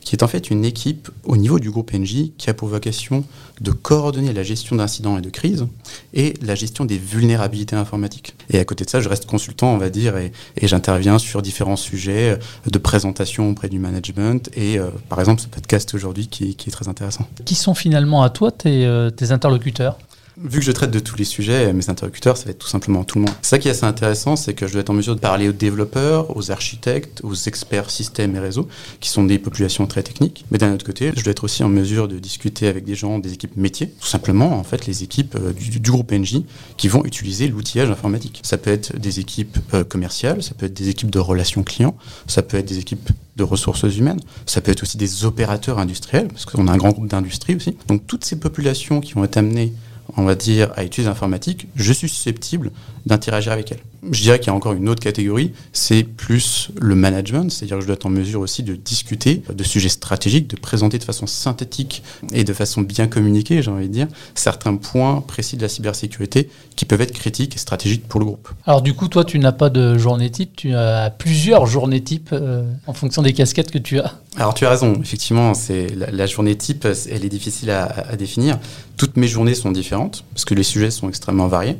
qui 0.00 0.14
est 0.14 0.22
en 0.22 0.28
fait 0.28 0.50
une 0.50 0.64
équipe 0.64 1.10
au 1.24 1.36
niveau 1.36 1.58
du 1.58 1.70
groupe 1.70 1.92
Engie 1.94 2.32
qui 2.38 2.50
a 2.50 2.54
pour 2.54 2.68
vocation 2.68 3.24
de 3.60 3.70
coordonner 3.70 4.32
la 4.32 4.42
gestion 4.42 4.76
d'incidents 4.76 5.18
et 5.18 5.20
de 5.20 5.30
crises 5.30 5.66
et 6.12 6.34
la 6.42 6.54
gestion 6.54 6.84
des 6.84 6.98
vulnérabilités 6.98 7.73
informatiques. 7.76 8.34
Et 8.50 8.58
à 8.58 8.64
côté 8.64 8.84
de 8.84 8.90
ça, 8.90 9.00
je 9.00 9.08
reste 9.08 9.26
consultant, 9.26 9.72
on 9.74 9.78
va 9.78 9.90
dire, 9.90 10.16
et, 10.16 10.32
j'interviens 10.62 11.18
sur 11.18 11.42
différents 11.42 11.76
sujets 11.76 12.38
de 12.66 12.78
présentation 12.78 13.50
auprès 13.50 13.68
du 13.68 13.78
management 13.78 14.50
et 14.54 14.78
euh, 14.78 14.88
par 15.08 15.20
exemple 15.20 15.40
ce 15.40 15.46
podcast 15.46 15.94
aujourd'hui 15.94 16.28
qui, 16.28 16.50
est 16.50 16.70
très 16.70 16.88
intéressant. 16.88 17.26
Qui 17.44 17.54
sont 17.54 17.74
finalement 17.74 18.22
à 18.22 18.30
toi 18.30 18.50
tes 18.50 18.86
euh, 18.86 19.10
interlocuteurs? 19.30 19.98
Vu 20.36 20.58
que 20.58 20.64
je 20.64 20.72
traite 20.72 20.90
de 20.90 20.98
tous 20.98 21.14
les 21.16 21.24
sujets, 21.24 21.72
mes 21.72 21.90
interlocuteurs, 21.90 22.36
ça 22.36 22.46
va 22.46 22.50
être 22.50 22.58
tout 22.58 22.66
simplement 22.66 23.04
tout 23.04 23.18
le 23.18 23.26
monde. 23.26 23.34
Ça 23.40 23.58
qui 23.60 23.68
est 23.68 23.70
assez 23.70 23.84
intéressant, 23.84 24.34
c'est 24.34 24.52
que 24.52 24.66
je 24.66 24.72
dois 24.72 24.80
être 24.80 24.90
en 24.90 24.94
mesure 24.94 25.14
de 25.14 25.20
parler 25.20 25.48
aux 25.48 25.52
développeurs, 25.52 26.36
aux 26.36 26.50
architectes, 26.50 27.20
aux 27.22 27.34
experts 27.34 27.88
systèmes 27.88 28.34
et 28.34 28.40
réseaux, 28.40 28.68
qui 28.98 29.10
sont 29.10 29.22
des 29.22 29.38
populations 29.38 29.86
très 29.86 30.02
techniques. 30.02 30.44
Mais 30.50 30.58
d'un 30.58 30.74
autre 30.74 30.84
côté, 30.84 31.12
je 31.16 31.22
dois 31.22 31.30
être 31.30 31.44
aussi 31.44 31.62
en 31.62 31.68
mesure 31.68 32.08
de 32.08 32.18
discuter 32.18 32.66
avec 32.66 32.84
des 32.84 32.96
gens 32.96 33.20
des 33.20 33.32
équipes 33.32 33.56
métiers, 33.56 33.92
tout 34.00 34.08
simplement, 34.08 34.58
en 34.58 34.64
fait, 34.64 34.86
les 34.86 35.04
équipes 35.04 35.36
euh, 35.36 35.52
du, 35.52 35.78
groupe 35.78 36.10
NJ 36.10 36.38
qui 36.76 36.88
vont 36.88 37.04
utiliser 37.04 37.46
l'outillage 37.46 37.90
informatique. 37.90 38.40
Ça 38.42 38.58
peut 38.58 38.70
être 38.70 38.98
des 38.98 39.20
équipes 39.20 39.58
euh, 39.72 39.84
commerciales, 39.84 40.42
ça 40.42 40.54
peut 40.54 40.66
être 40.66 40.74
des 40.74 40.88
équipes 40.88 41.10
de 41.10 41.20
relations 41.20 41.62
clients, 41.62 41.96
ça 42.26 42.42
peut 42.42 42.56
être 42.56 42.66
des 42.66 42.80
équipes 42.80 43.10
de 43.36 43.44
ressources 43.44 43.82
humaines, 43.82 44.20
ça 44.46 44.60
peut 44.60 44.72
être 44.72 44.82
aussi 44.82 44.96
des 44.96 45.24
opérateurs 45.24 45.78
industriels, 45.78 46.26
parce 46.26 46.44
qu'on 46.44 46.66
a 46.66 46.72
un 46.72 46.76
grand 46.76 46.90
groupe 46.90 47.08
d'industrie 47.08 47.54
aussi. 47.54 47.76
Donc 47.86 48.06
toutes 48.08 48.24
ces 48.24 48.40
populations 48.40 49.00
qui 49.00 49.12
vont 49.12 49.22
être 49.22 49.36
amenées 49.36 49.72
on 50.16 50.24
va 50.24 50.34
dire, 50.34 50.72
à 50.76 50.84
études 50.84 51.06
informatiques, 51.06 51.66
je 51.76 51.92
suis 51.92 52.08
susceptible 52.08 52.72
d'interagir 53.06 53.52
avec 53.52 53.72
elles. 53.72 53.80
Je 54.10 54.22
dirais 54.22 54.38
qu'il 54.38 54.48
y 54.48 54.50
a 54.50 54.54
encore 54.54 54.74
une 54.74 54.88
autre 54.88 55.02
catégorie, 55.02 55.52
c'est 55.72 56.04
plus 56.04 56.70
le 56.78 56.94
management, 56.94 57.50
c'est-à-dire 57.50 57.76
que 57.76 57.82
je 57.82 57.86
dois 57.86 57.94
être 57.94 58.06
en 58.06 58.10
mesure 58.10 58.40
aussi 58.40 58.62
de 58.62 58.74
discuter 58.74 59.42
de 59.52 59.64
sujets 59.64 59.88
stratégiques, 59.88 60.48
de 60.48 60.56
présenter 60.56 60.98
de 60.98 61.04
façon 61.04 61.26
synthétique 61.26 62.02
et 62.32 62.44
de 62.44 62.52
façon 62.52 62.82
bien 62.82 63.06
communiquée, 63.06 63.62
j'ai 63.62 63.70
envie 63.70 63.88
de 63.88 63.92
dire, 63.92 64.08
certains 64.34 64.76
points 64.76 65.22
précis 65.26 65.56
de 65.56 65.62
la 65.62 65.68
cybersécurité 65.68 66.50
qui 66.76 66.84
peuvent 66.84 67.00
être 67.00 67.12
critiques 67.12 67.56
et 67.56 67.58
stratégiques 67.58 68.06
pour 68.06 68.20
le 68.20 68.26
groupe. 68.26 68.50
Alors 68.66 68.82
du 68.82 68.94
coup, 68.94 69.08
toi, 69.08 69.24
tu 69.24 69.38
n'as 69.38 69.52
pas 69.52 69.70
de 69.70 69.96
journée 69.96 70.30
type, 70.30 70.56
tu 70.56 70.74
as 70.74 71.10
plusieurs 71.10 71.66
journées 71.66 72.02
type 72.02 72.30
euh, 72.32 72.64
en 72.86 72.92
fonction 72.92 73.22
des 73.22 73.32
casquettes 73.32 73.70
que 73.70 73.78
tu 73.78 74.00
as. 74.00 74.20
Alors 74.36 74.54
tu 74.54 74.66
as 74.66 74.70
raison, 74.70 75.00
effectivement, 75.00 75.54
c'est 75.54 75.86
la, 75.94 76.26
journée 76.26 76.56
type, 76.56 76.86
elle 77.10 77.24
est 77.24 77.28
difficile 77.28 77.70
à 77.70 78.16
définir. 78.16 78.58
Toutes 78.96 79.16
mes 79.16 79.28
journées 79.28 79.54
sont 79.54 79.70
différentes 79.70 80.24
parce 80.32 80.44
que 80.44 80.54
les 80.54 80.64
sujets 80.64 80.90
sont 80.90 81.08
extrêmement 81.08 81.46
variés. 81.46 81.76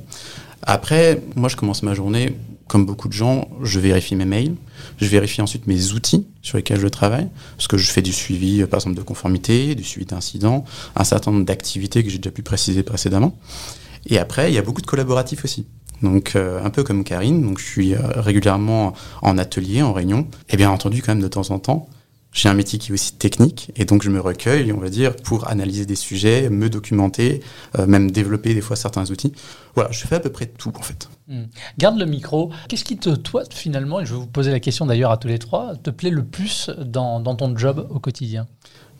Après, 0.66 1.22
moi, 1.36 1.48
je 1.48 1.56
commence 1.56 1.82
ma 1.82 1.94
journée, 1.94 2.34
comme 2.68 2.86
beaucoup 2.86 3.08
de 3.08 3.12
gens, 3.12 3.48
je 3.62 3.78
vérifie 3.78 4.16
mes 4.16 4.24
mails, 4.24 4.54
je 4.98 5.06
vérifie 5.06 5.42
ensuite 5.42 5.66
mes 5.66 5.92
outils 5.92 6.26
sur 6.40 6.56
lesquels 6.56 6.80
je 6.80 6.88
travaille, 6.88 7.28
parce 7.56 7.68
que 7.68 7.76
je 7.76 7.90
fais 7.90 8.00
du 8.00 8.12
suivi, 8.12 8.62
euh, 8.62 8.66
par 8.66 8.78
exemple, 8.78 8.96
de 8.96 9.02
conformité, 9.02 9.74
du 9.74 9.84
suivi 9.84 10.06
d'incidents, 10.06 10.64
un 10.96 11.04
certain 11.04 11.32
nombre 11.32 11.44
d'activités 11.44 12.02
que 12.02 12.08
j'ai 12.08 12.18
déjà 12.18 12.30
pu 12.30 12.42
préciser 12.42 12.82
précédemment. 12.82 13.36
Et 14.06 14.18
après, 14.18 14.50
il 14.50 14.54
y 14.54 14.58
a 14.58 14.62
beaucoup 14.62 14.80
de 14.80 14.86
collaboratifs 14.86 15.44
aussi. 15.44 15.66
Donc, 16.02 16.32
euh, 16.34 16.64
un 16.64 16.70
peu 16.70 16.82
comme 16.82 17.04
Karine, 17.04 17.42
donc 17.42 17.58
je 17.58 17.64
suis 17.64 17.94
euh, 17.94 18.00
régulièrement 18.16 18.94
en 19.20 19.36
atelier, 19.36 19.82
en 19.82 19.92
réunion, 19.92 20.26
et 20.48 20.56
bien 20.56 20.70
entendu, 20.70 21.02
quand 21.02 21.12
même, 21.12 21.22
de 21.22 21.28
temps 21.28 21.50
en 21.50 21.58
temps, 21.58 21.88
j'ai 22.34 22.50
un 22.50 22.54
métier 22.54 22.78
qui 22.78 22.90
est 22.90 22.92
aussi 22.92 23.14
technique 23.14 23.72
et 23.76 23.86
donc 23.86 24.02
je 24.02 24.10
me 24.10 24.20
recueille, 24.20 24.72
on 24.72 24.78
va 24.78 24.90
dire, 24.90 25.16
pour 25.16 25.48
analyser 25.48 25.86
des 25.86 25.94
sujets, 25.94 26.50
me 26.50 26.68
documenter, 26.68 27.42
même 27.88 28.10
développer 28.10 28.52
des 28.52 28.60
fois 28.60 28.76
certains 28.76 29.10
outils. 29.10 29.32
Voilà, 29.74 29.90
je 29.90 30.06
fais 30.06 30.16
à 30.16 30.20
peu 30.20 30.30
près 30.30 30.46
tout 30.46 30.72
en 30.76 30.82
fait. 30.82 31.08
Hmm. 31.28 31.44
Garde 31.78 31.98
le 31.98 32.04
micro. 32.04 32.50
Qu'est-ce 32.68 32.84
qui 32.84 32.98
te, 32.98 33.10
toi, 33.10 33.44
finalement, 33.50 34.00
et 34.00 34.06
je 34.06 34.12
vais 34.12 34.20
vous 34.20 34.26
poser 34.26 34.50
la 34.50 34.60
question 34.60 34.84
d'ailleurs 34.84 35.10
à 35.10 35.16
tous 35.16 35.28
les 35.28 35.38
trois, 35.38 35.74
te 35.76 35.90
plaît 35.90 36.10
le 36.10 36.24
plus 36.24 36.70
dans 36.84 37.22
ton 37.22 37.56
job 37.56 37.86
au 37.90 37.98
quotidien? 37.98 38.46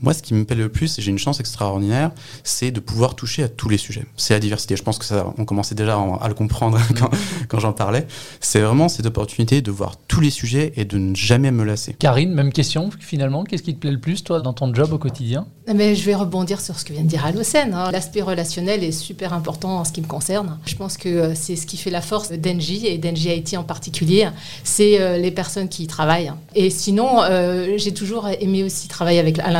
Moi, 0.00 0.14
ce 0.14 0.22
qui 0.22 0.34
me 0.34 0.44
plaît 0.44 0.56
le 0.56 0.68
plus, 0.68 0.98
et 0.98 1.02
j'ai 1.02 1.10
une 1.10 1.18
chance 1.18 1.40
extraordinaire, 1.40 2.10
c'est 2.42 2.70
de 2.70 2.80
pouvoir 2.80 3.14
toucher 3.14 3.42
à 3.42 3.48
tous 3.48 3.68
les 3.68 3.78
sujets. 3.78 4.06
C'est 4.16 4.34
la 4.34 4.40
diversité. 4.40 4.76
Je 4.76 4.82
pense 4.82 4.98
que 4.98 5.04
ça, 5.04 5.32
on 5.38 5.44
commençait 5.44 5.74
déjà 5.74 5.98
à 6.20 6.28
le 6.28 6.34
comprendre 6.34 6.78
quand, 6.98 7.10
quand 7.48 7.60
j'en 7.60 7.72
parlais. 7.72 8.06
C'est 8.40 8.60
vraiment 8.60 8.88
cette 8.88 9.06
opportunité 9.06 9.62
de 9.62 9.70
voir 9.70 9.96
tous 10.08 10.20
les 10.20 10.30
sujets 10.30 10.72
et 10.76 10.84
de 10.84 10.98
ne 10.98 11.14
jamais 11.14 11.50
me 11.50 11.64
lasser. 11.64 11.94
Karine, 11.94 12.32
même 12.32 12.52
question 12.52 12.90
finalement. 13.00 13.44
Qu'est-ce 13.44 13.62
qui 13.62 13.74
te 13.74 13.80
plaît 13.80 13.90
le 13.90 14.00
plus, 14.00 14.24
toi, 14.24 14.40
dans 14.40 14.52
ton 14.52 14.72
job 14.74 14.92
au 14.92 14.98
quotidien? 14.98 15.46
Mais 15.72 15.94
Je 15.94 16.04
vais 16.04 16.14
rebondir 16.14 16.60
sur 16.60 16.78
ce 16.78 16.84
que 16.84 16.92
vient 16.92 17.02
de 17.02 17.08
dire 17.08 17.24
Alocène. 17.24 17.72
Hein. 17.72 17.90
L'aspect 17.90 18.20
relationnel 18.20 18.84
est 18.84 18.92
super 18.92 19.32
important 19.32 19.78
en 19.78 19.84
ce 19.84 19.92
qui 19.92 20.02
me 20.02 20.06
concerne. 20.06 20.58
Je 20.66 20.74
pense 20.74 20.96
que 20.96 21.08
euh, 21.08 21.34
c'est 21.34 21.56
ce 21.56 21.66
qui 21.66 21.76
fait 21.76 21.90
la 21.90 22.02
force 22.02 22.32
d'Engie 22.32 22.86
et 22.86 22.98
d'Engie 22.98 23.34
IT 23.34 23.56
en 23.56 23.64
particulier. 23.64 24.28
C'est 24.62 25.00
euh, 25.00 25.16
les 25.16 25.30
personnes 25.30 25.68
qui 25.68 25.84
y 25.84 25.86
travaillent. 25.86 26.32
Et 26.54 26.68
sinon, 26.68 27.22
euh, 27.22 27.78
j'ai 27.78 27.94
toujours 27.94 28.28
aimé 28.28 28.62
aussi 28.62 28.88
travailler 28.88 29.20
avec, 29.20 29.38
à 29.38 29.50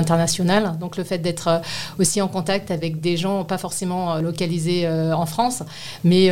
donc 0.79 0.97
le 0.97 1.05
fait 1.05 1.19
d'être 1.19 1.49
euh, 1.49 1.59
aussi 1.99 2.21
en 2.21 2.29
contact 2.29 2.71
avec 2.71 3.01
des 3.01 3.17
gens 3.17 3.45
pas 3.45 3.59
forcément 3.59 4.15
euh, 4.15 4.21
localisés 4.21 4.87
euh, 4.87 5.15
en 5.15 5.27
France, 5.27 5.63
mais 6.03 6.31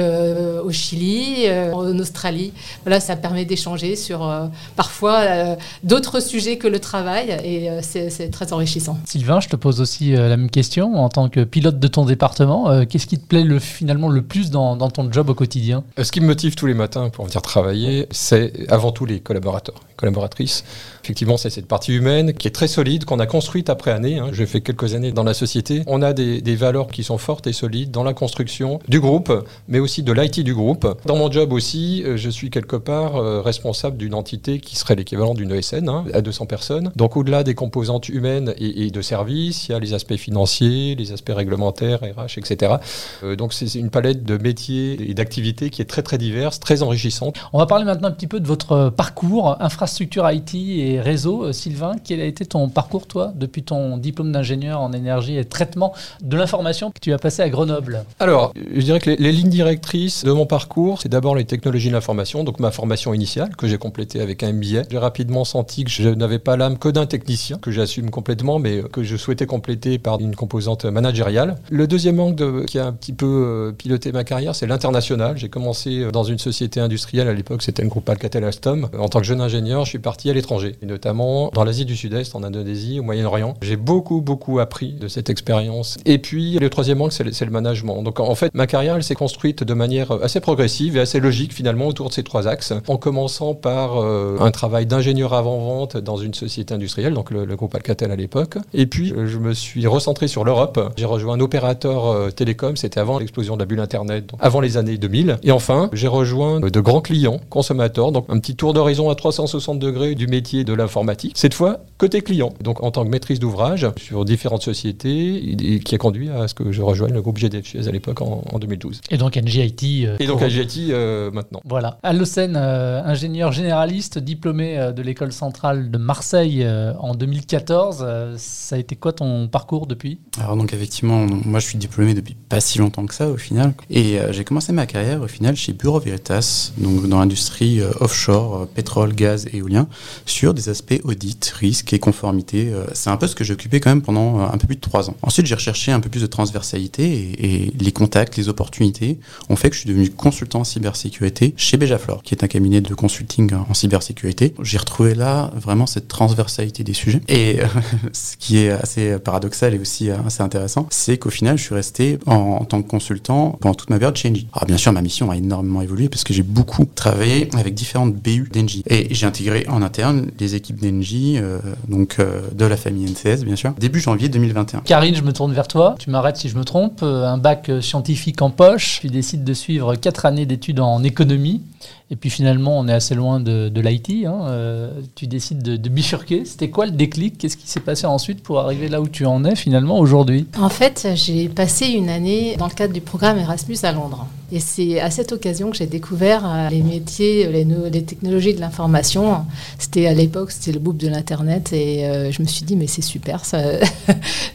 au 0.63 0.71
Chili, 0.71 1.49
en 1.51 1.99
Australie, 1.99 2.53
voilà, 2.85 3.01
ça 3.01 3.17
permet 3.17 3.45
d'échanger 3.45 3.97
sur 3.97 4.51
parfois 4.77 5.57
d'autres 5.83 6.21
sujets 6.21 6.57
que 6.57 6.69
le 6.69 6.79
travail 6.79 7.31
et 7.45 7.69
c'est 7.83 8.31
très 8.31 8.53
enrichissant. 8.53 8.99
Sylvain, 9.05 9.41
je 9.41 9.49
te 9.49 9.57
pose 9.57 9.81
aussi 9.81 10.13
la 10.13 10.37
même 10.37 10.51
question. 10.51 10.97
En 10.97 11.09
tant 11.09 11.29
que 11.29 11.45
pilote 11.45 11.79
de 11.79 11.89
ton 11.89 12.05
département, 12.05 12.85
qu'est-ce 12.87 13.07
qui 13.07 13.19
te 13.19 13.27
plaît 13.27 13.45
le, 13.45 13.59
finalement 13.59 14.09
le 14.09 14.23
plus 14.23 14.51
dans, 14.51 14.77
dans 14.77 14.91
ton 14.91 15.11
job 15.11 15.31
au 15.31 15.35
quotidien? 15.35 15.85
Ce 16.01 16.13
qui 16.13 16.21
me 16.21 16.27
motive 16.27 16.55
tous 16.55 16.67
les 16.67 16.75
matins 16.75 17.11
pour 17.11 17.27
venir 17.27 17.43
travailler, 17.43 18.07
c'est 18.11 18.53
avant 18.71 18.93
tout 18.93 19.07
les 19.07 19.21
collaborateurs, 19.21 19.81
collaboratrices. 19.97 20.65
Effectivement, 21.05 21.37
c'est 21.37 21.51
cette 21.51 21.67
partie 21.67 21.93
humaine 21.93 22.33
qui 22.33 22.49
est 22.49 22.53
très 22.53 22.69
solide, 22.69 23.05
qu'on 23.05 23.19
a 23.19 23.27
construite 23.27 23.71
après 23.71 23.82
année. 23.91 24.19
Hein. 24.19 24.29
J'ai 24.33 24.47
fait 24.47 24.61
quelques 24.61 24.95
années 24.95 25.12
dans 25.12 25.25
la 25.25 25.35
société. 25.35 25.83
On 25.87 26.03
a 26.03 26.12
des, 26.12 26.41
valeurs 26.57 26.89
qui 26.89 27.03
sont 27.03 27.19
fortes 27.19 27.47
et 27.47 27.53
solides 27.53 27.91
dans 27.91 28.05
la 28.05 28.12
construction 28.12 28.79
du 28.89 29.01
groupe, 29.01 29.33
mais 29.69 29.79
aussi 29.79 30.03
de 30.03 30.12
l'IT 30.12 30.41
du 30.41 30.55
groupe. 30.55 30.87
Dans 31.07 31.17
mon 31.17 31.31
job 31.31 31.53
aussi, 31.53 32.03
euh, 32.05 32.17
je 32.17 32.29
suis 32.29 32.51
quelque 32.51 32.77
part 32.77 33.17
euh, 33.17 33.41
responsable 33.41 33.97
d'une 33.97 34.15
entité 34.15 34.61
qui 34.61 34.77
serait 34.77 34.95
l'équivalent 34.95 35.35
d'une 35.35 35.51
ESN 35.51 35.89
hein, 35.89 36.05
à 36.12 36.21
200 36.21 36.47
personnes. 36.47 36.93
Donc 36.95 37.17
au-delà 37.17 37.43
des 37.43 37.55
composantes 37.55 38.09
humaines 38.09 38.55
et, 38.59 38.91
de 38.91 39.03
services, 39.03 39.69
il 39.69 39.73
y 39.73 39.75
a 39.75 39.79
les 39.79 39.95
aspects 39.95 40.17
financiers, 40.17 40.95
les 40.95 41.12
aspects 41.12 41.33
réglementaires, 41.35 42.01
RH, 42.01 42.39
etc. 42.39 42.75
Euh, 43.23 43.37
donc 43.37 43.53
c'est 43.55 43.73
une 43.75 43.91
palette 43.91 44.25
de 44.25 44.37
métiers 44.37 45.11
et 45.11 45.15
d'activités 45.15 45.71
qui 45.71 45.83
est 45.83 45.87
très 45.87 46.03
très 46.03 46.19
diverse, 46.19 46.61
très 46.61 46.83
enrichissante. 46.83 47.37
On 47.53 47.59
va 47.59 47.67
parler 47.67 47.85
maintenant 47.85 48.09
un 48.09 48.12
petit 48.12 48.27
peu 48.27 48.41
de 48.41 48.47
votre 48.47 48.91
parcours, 48.91 49.57
infrastructure 49.61 50.31
IT 50.31 50.55
et 50.55 51.01
réseaux. 51.01 51.45
Euh, 51.45 51.53
Sylvain, 51.53 51.97
quel 52.03 52.21
a 52.21 52.25
été 52.25 52.45
ton 52.45 52.69
parcours, 52.69 53.07
toi, 53.07 53.33
depuis 53.35 53.62
ton 53.62 53.72
diplôme 53.97 54.33
d'ingénieur 54.33 54.81
en 54.81 54.93
énergie 54.93 55.37
et 55.37 55.45
traitement 55.45 55.93
de 56.23 56.37
l'information 56.37 56.91
que 56.91 57.00
tu 57.00 57.12
as 57.12 57.19
passé 57.19 57.43
à 57.43 57.49
Grenoble 57.49 58.05
Alors, 58.21 58.52
je 58.75 58.81
dirais 58.81 59.00
que 59.00 59.11
les, 59.11 59.33
lignes 59.33 59.49
directrices 59.49 60.25
de 60.25 60.33
mon 60.33 60.47
parcours, 60.47 61.00
c'est 61.00 61.09
d'abord 61.09 61.35
les 61.35 61.45
technologies 61.45 61.88
de 61.88 61.95
l'information, 61.95 62.45
donc 62.45 62.61
ma 62.61 62.71
formation 62.71 63.14
initiale 63.14 63.57
que 63.57 63.67
j'ai 63.67 63.79
complétée 63.79 64.21
avec 64.21 64.43
un 64.43 64.52
MBA. 64.52 64.85
J'ai 64.91 64.99
rapidement 64.99 65.45
senti 65.45 65.85
que 65.85 65.91
je 65.91 66.09
n'avais 66.09 66.38
pas 66.38 66.57
l'âme 66.57 66.79
que 66.79 66.88
d'un 66.88 67.07
technicien, 67.07 67.59
que 67.59 67.71
j'assume 67.71 68.11
complètement, 68.11 68.59
mais 68.59 68.83
que 68.93 69.02
je 69.02 69.17
souhaitais 69.17 69.47
compléter 69.47 69.99
par 69.99 70.21
une 70.21 70.37
composante 70.37 70.85
managériale. 70.85 71.57
Le 71.71 71.87
deuxième 71.87 72.21
angle 72.21 72.67
qui 72.67 72.79
a 72.79 72.87
un 72.87 72.93
petit 72.93 73.12
peu 73.12 73.26
euh, 73.26 73.73
piloté 73.73 74.12
ma 74.12 74.25
carrière, 74.25 74.55
c'est 74.55 74.67
l'international. 74.67 75.37
J'ai 75.37 75.49
commencé 75.49 76.00
euh, 76.00 76.11
dans 76.11 76.25
une 76.25 76.38
société 76.38 76.81
industrielle 76.81 77.29
à 77.29 77.33
l'époque, 77.33 77.62
c'était 77.62 77.83
le 77.83 77.88
groupe 77.88 78.09
Alcatel 78.09 78.45
Alstom. 78.45 78.88
En 78.99 79.09
tant 79.09 79.21
que 79.21 79.26
jeune 79.26 79.41
ingénieur, 79.41 79.85
je 79.85 79.91
suis 79.91 79.99
parti 79.99 80.31
à 80.31 80.33
l'étranger 80.33 80.76
et 80.83 80.87
notamment 80.87 81.50
dans 81.55 81.64
l'Asie 81.64 81.85
du 81.85 81.97
Sud-Est, 81.97 82.35
en 82.35 82.43
Indonésie, 82.43 83.00
au 83.00 83.02
Moyen-Orient. 83.02 83.55
J'ai 83.62 83.76
beaucoup, 83.76 84.21
beaucoup 84.21 84.59
appris 84.59 84.92
de 84.92 85.09
cette 85.09 85.31
expérience. 85.31 85.99
Et 86.04 86.19
puis, 86.19 86.59
le 86.59 86.69
troisième 86.69 87.00
angle, 87.00 87.12
c'est 87.12 87.45
le, 87.45 87.50
management. 87.50 88.02
Donc, 88.02 88.19
en 88.21 88.35
fait, 88.35 88.52
ma 88.54 88.66
carrière, 88.66 88.97
elle 88.97 89.04
s'est 89.04 89.14
construite 89.14 89.62
de 89.62 89.75
manière 89.75 90.11
assez 90.23 90.40
progressive 90.40 90.97
et 90.97 91.00
assez 91.00 91.21
logique, 91.21 91.52
finalement, 91.52 91.87
autour 91.87 92.09
de 92.09 92.14
ces 92.14 92.23
trois 92.23 92.49
axes, 92.49 92.73
en 92.88 92.97
commençant 92.97 93.54
par 93.54 94.02
euh, 94.02 94.37
un 94.40 94.50
travail 94.50 94.87
d'ingénieur 94.87 95.35
avant-vente 95.35 95.97
dans 95.97 96.16
une 96.16 96.35
société 96.35 96.75
industrielle, 96.75 97.14
donc 97.14 97.31
le, 97.31 97.45
groupe 97.57 97.75
Alcatel 97.75 98.11
à 98.11 98.16
l'époque. 98.16 98.57
Et 98.75 98.87
puis, 98.87 99.12
euh, 99.12 99.26
je 99.26 99.38
me 99.38 99.52
suis 99.52 99.87
recentré 99.87 100.26
sur 100.26 100.45
l'Europe. 100.45 100.92
J'ai 100.97 101.04
rejoint 101.04 101.35
un 101.35 101.40
opérateur 101.40 102.07
euh, 102.07 102.31
télécom, 102.31 102.76
c'était 102.76 102.99
avant 102.99 103.19
l'explosion 103.19 103.54
de 103.54 103.61
la 103.61 103.66
bulle 103.66 103.81
Internet, 103.81 104.26
donc 104.26 104.40
avant 104.42 104.61
les 104.61 104.76
années 104.76 104.99
2000. 104.99 105.38
Et 105.42 105.52
enfin, 105.52 105.90
j'ai 105.92 106.09
rejoint 106.09 106.61
de 106.61 106.81
grands 106.81 107.00
clients, 107.00 107.40
consommateurs, 107.50 108.12
donc 108.12 108.26
un 108.28 108.38
petit 108.38 108.57
tour 108.57 108.73
d'horizon 108.73 109.11
à 109.11 109.14
360 109.14 109.78
degrés 109.78 110.14
du 110.14 110.26
métier 110.26 110.64
de 110.64 110.73
l'informatique, 110.73 111.35
cette 111.37 111.54
fois 111.54 111.81
côté 111.99 112.21
client. 112.23 112.52
Donc 112.61 112.83
en 112.83 112.90
tant 112.90 113.04
que 113.04 113.11
maîtrise 113.11 113.38
d'ouvrage 113.38 113.52
sur 113.97 114.25
différentes 114.25 114.63
sociétés, 114.63 115.81
qui 115.85 115.95
a 115.95 115.99
conduit 115.99 116.31
à 116.31 116.49
ce 116.49 116.55
que 116.55 116.73
je 116.73 116.83
rejoigne 116.83 117.13
le 117.13 117.23
groupe 117.23 117.39
GDF 117.39 117.75
à 117.87 117.91
l'époque 117.91 118.21
en, 118.23 118.59
2012. 118.59 119.01
Et 119.11 119.17
donc 119.17 119.37
NGIT. 119.37 120.07
Euh, 120.07 120.17
et 120.21 120.27
donc 120.27 120.43
NGIT 120.43 120.91
euh, 120.91 121.31
maintenant. 121.31 121.61
Voilà. 121.65 121.99
Alocène, 122.03 122.57
euh, 122.57 123.03
ingénieur 123.05 123.53
généraliste, 123.53 124.19
diplômé 124.19 124.93
de 124.95 125.03
l'école 125.03 125.33
centrale 125.33 125.91
de 125.91 125.99
Marseille 125.99 126.67
en 126.99 127.15
2014. 127.15 128.07
ça 128.37 128.77
a 128.77 128.79
été 128.79 128.97
quoi 128.97 129.13
ton 129.13 129.49
parcours 129.49 129.87
depuis? 129.87 130.21
Alors 130.39 130.57
donc 130.57 130.73
effectivement, 130.73 131.27
moi 131.27 131.61
je 131.61 131.67
suis 131.67 131.79
diplômé 131.79 132.15
depuis 132.15 132.35
pas 132.35 132.61
si 132.61 132.79
longtemps 132.79 133.07
que 133.07 133.15
ça 133.15 133.29
au 133.29 133.37
final. 133.37 133.75
Et 133.91 134.19
j'ai 134.31 134.45
commencé 134.45 134.73
ma 134.73 134.87
carrière 134.87 135.23
au 135.23 135.29
final 135.29 135.57
chez 135.57 135.73
Bureau 135.73 136.01
Veritas, 136.01 136.73
donc 136.79 137.09
dans 137.09 137.19
l'industrie 137.19 137.81
offshore, 138.01 138.67
pétrole, 138.69 139.15
gaz, 139.15 139.49
éolien, 139.53 139.89
sur 140.27 140.55
des 140.55 140.69
aspects 140.69 141.01
audit, 141.05 141.45
risque 141.59 141.93
et 141.93 141.99
conformité. 141.99 142.73
Euh, 142.73 142.87
c'est 142.93 143.11
un 143.11 143.17
peu 143.17 143.27
ce 143.27 143.35
que 143.35 143.42
j'ai 143.43 143.53
occupé 143.53 143.81
quand 143.81 143.91
même 143.91 144.03
pendant 144.03 144.41
euh, 144.41 144.47
un 144.53 144.59
peu 144.59 144.67
plus 144.67 144.77
de 144.77 144.81
trois 144.81 145.11
ans. 145.11 145.17
Ensuite, 145.23 145.47
j'ai 145.47 145.55
recherché 145.55 145.93
un 145.93 146.01
peu 146.01 146.09
plus 146.09 146.23
de 146.23 146.27
transversalité 146.27 147.33
et, 147.39 147.73
les 147.79 147.93
contacts, 147.93 148.37
les 148.37 148.49
opportunités 148.49 149.19
ont 149.49 149.57
fait 149.57 149.69
que 149.69 149.75
je 149.75 149.81
suis 149.81 149.89
devenu 149.89 150.11
consultant 150.11 150.61
en 150.61 150.65
cybersécurité 150.65 151.55
chez 151.57 151.77
Bejaflor, 151.77 152.23
qui 152.23 152.35
est 152.35 152.45
un 152.45 152.49
cabinet 152.49 152.81
de 152.81 152.95
consulting 152.95 153.53
en 153.55 153.75
cybersécurité. 153.75 154.55
J'ai 154.63 154.79
retrouvé 154.79 155.15
là 155.15 155.51
vraiment 155.57 155.87
cette 155.87 156.09
transversalité 156.09 156.85
des 156.85 156.93
sujets. 156.93 157.21
Et 157.29 157.61
euh, 157.61 157.67
ce 158.13 158.37
qui 158.37 158.59
est 158.59 158.71
assez 158.71 159.19
paradoxal 159.19 159.75
et 159.75 159.79
aussi 159.79 160.11
assez 160.11 160.43
intéressant, 160.43 160.87
c'est 160.91 161.19
qu'au 161.19 161.31
final, 161.31 161.59
je 161.59 161.65
suis 161.65 161.75
resté 161.75 162.19
en, 162.27 162.65
tant 162.65 162.83
que 162.83 162.89
consultant 162.89 163.57
pendant 163.61 163.75
toute 163.75 163.91
ma 163.91 163.99
période 163.99 164.17
chez 164.17 164.31
Engie. 164.31 164.47
Alors 164.53 164.67
bien 164.67 164.77
sûr, 164.77 164.93
ma 164.93 165.03
mission 165.03 165.31
a 165.31 165.37
énormément 165.37 165.83
évolué 165.83 166.09
parce 166.09 166.25
que 166.25 166.33
j'ai 166.33 166.43
beaucoup 166.43 166.85
travaillé 166.95 167.49
avec 167.57 167.75
différentes 167.75 168.15
BU 168.15 168.49
d'Engie. 168.53 168.83
Et 168.87 169.13
j'ai 169.15 169.27
intégré 169.27 169.67
en 169.69 169.83
interne 169.83 170.31
les 170.39 170.55
équipes 170.55 170.81
d'Engie, 170.81 171.39
euh, 171.39 171.59
donc 171.89 172.17
euh, 172.19 172.43
de 172.53 172.65
la 172.65 172.77
famille 172.77 173.09
Bien 173.41 173.57
sûr, 173.57 173.73
début 173.79 174.01
janvier 174.01 174.29
2021. 174.29 174.81
Karine, 174.81 175.15
je 175.15 175.23
me 175.23 175.33
tourne 175.33 175.53
vers 175.53 175.69
toi. 175.69 175.95
Tu 175.99 176.11
m'arrêtes 176.11 176.37
si 176.37 176.49
je 176.49 176.57
me 176.57 176.65
trompe. 176.65 177.01
Euh, 177.03 177.25
un 177.25 177.39
bac 177.39 177.71
scientifique 177.81 178.43
en 178.43 178.51
poche. 178.51 179.01
Tu 179.01 179.09
décides 179.09 179.45
de 179.45 179.55
suivre 179.55 179.95
quatre 179.95 180.27
années 180.27 180.47
d'études 180.47 180.81
en 180.81 181.03
économie. 181.03 181.62
Et 182.11 182.17
puis 182.17 182.31
finalement, 182.31 182.79
on 182.79 182.89
est 182.89 182.93
assez 182.93 183.15
loin 183.15 183.41
de, 183.41 183.69
de 183.69 183.81
l'IT. 183.81 184.27
Hein. 184.27 184.91
tu 185.15 185.27
décides 185.27 185.62
de, 185.62 185.77
de 185.77 185.89
bifurquer. 185.89 186.45
C'était 186.45 186.71
quoi 186.71 186.87
le 186.87 186.93
déclic? 186.93 187.39
Qu'est-ce 187.39 187.57
qui 187.57 187.69
s'est 187.69 187.81
passé 187.81 188.07
ensuite 188.07 188.43
pour 188.43 188.61
arriver 188.61 188.89
là 188.89 189.01
où 189.01 189.09
tu 189.09 189.25
en 189.25 189.45
es 189.45 189.57
finalement 189.57 189.99
aujourd'hui? 189.99 190.47
En 190.59 190.69
fait, 190.69 191.09
j'ai 191.15 191.49
passé 191.49 191.87
une 191.87 192.11
année 192.11 192.57
dans 192.59 192.67
le 192.67 192.75
cadre 192.75 192.93
du 192.93 193.01
programme 193.01 193.39
Erasmus 193.39 193.79
à 193.83 193.93
Londres. 193.93 194.27
Et 194.53 194.61
c'est 194.61 195.01
à 195.01 195.11
cette 195.11 195.33
occasion 195.33 195.71
que 195.71 195.77
j'ai 195.79 195.87
découvert 195.87 196.43
euh, 196.45 196.69
les 196.69 196.83
métiers, 196.83 197.49
les, 197.51 198.03
technologies 198.03 198.53
de 198.53 198.61
l'information. 198.61 199.47
C'était 199.79 200.07
à 200.07 200.12
l'époque, 200.12 200.51
c'était 200.51 200.73
le 200.73 200.79
boom 200.79 200.99
de 200.99 201.09
l'Internet. 201.09 201.73
Et 201.73 202.07
euh, 202.07 202.31
je 202.31 202.43
me 202.43 202.47
suis 202.47 202.62
dit, 202.62 202.77
mais 202.77 202.87
c'est 202.87 203.03
super, 203.03 203.45
ça. 203.45 203.59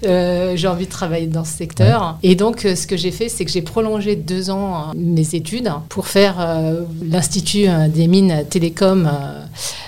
Euh, 0.06 0.56
j'ai 0.56 0.68
envie 0.68 0.86
de 0.86 0.92
travailler 0.92 1.26
dans 1.26 1.44
ce 1.44 1.54
secteur. 1.54 2.20
Et 2.22 2.36
donc, 2.36 2.60
ce 2.62 2.86
que 2.86 2.96
j'ai 2.96 3.10
fait, 3.10 3.30
c'est 3.30 3.46
que 3.46 3.52
j'ai 3.52 3.64
prolongé 3.64 4.16
deux 4.16 4.52
ans 4.52 4.92
mes 4.96 5.34
études 5.34 5.72
pour 5.90 6.08
faire 6.08 6.36
l'Institut 7.18 7.66
des 7.90 8.08
mines 8.08 8.46
télécom 8.48 9.10